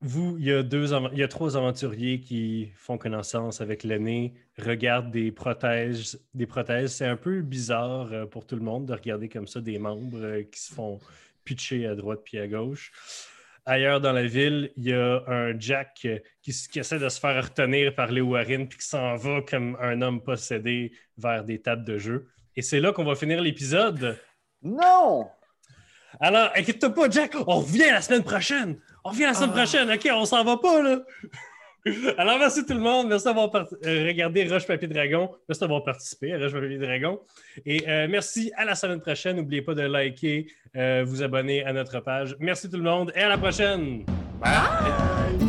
[0.00, 4.32] vous, il y, a deux, il y a trois aventuriers qui font connaissance avec l'aîné,
[4.56, 6.24] regardent des prothèses.
[6.34, 6.94] Des prothèses.
[6.94, 10.22] C'est un peu bizarre euh, pour tout le monde de regarder comme ça des membres
[10.22, 10.98] euh, qui se font
[11.44, 12.92] pitcher à droite puis à gauche.
[13.70, 16.08] Ailleurs dans la ville, il y a un Jack
[16.40, 20.00] qui essaie de se faire retenir par les Warren puis qui s'en va comme un
[20.00, 22.28] homme possédé vers des tables de jeu.
[22.56, 24.18] Et c'est là qu'on va finir l'épisode.
[24.62, 25.28] Non!
[26.18, 28.80] Alors, inquiète-toi pas, Jack, on revient la semaine prochaine.
[29.04, 29.56] On revient la semaine Ah.
[29.58, 30.08] prochaine, OK?
[30.12, 31.00] On s'en va pas, là.
[32.18, 33.08] Alors, merci tout le monde.
[33.08, 35.30] Merci d'avoir part- euh, regardé Roche Papier Dragon.
[35.48, 37.20] Merci d'avoir participé à Roche Papier Dragon.
[37.66, 39.36] Et euh, merci à la semaine prochaine.
[39.36, 42.36] N'oubliez pas de liker, euh, vous abonner à notre page.
[42.40, 44.04] Merci tout le monde et à la prochaine.
[44.40, 45.47] Bye.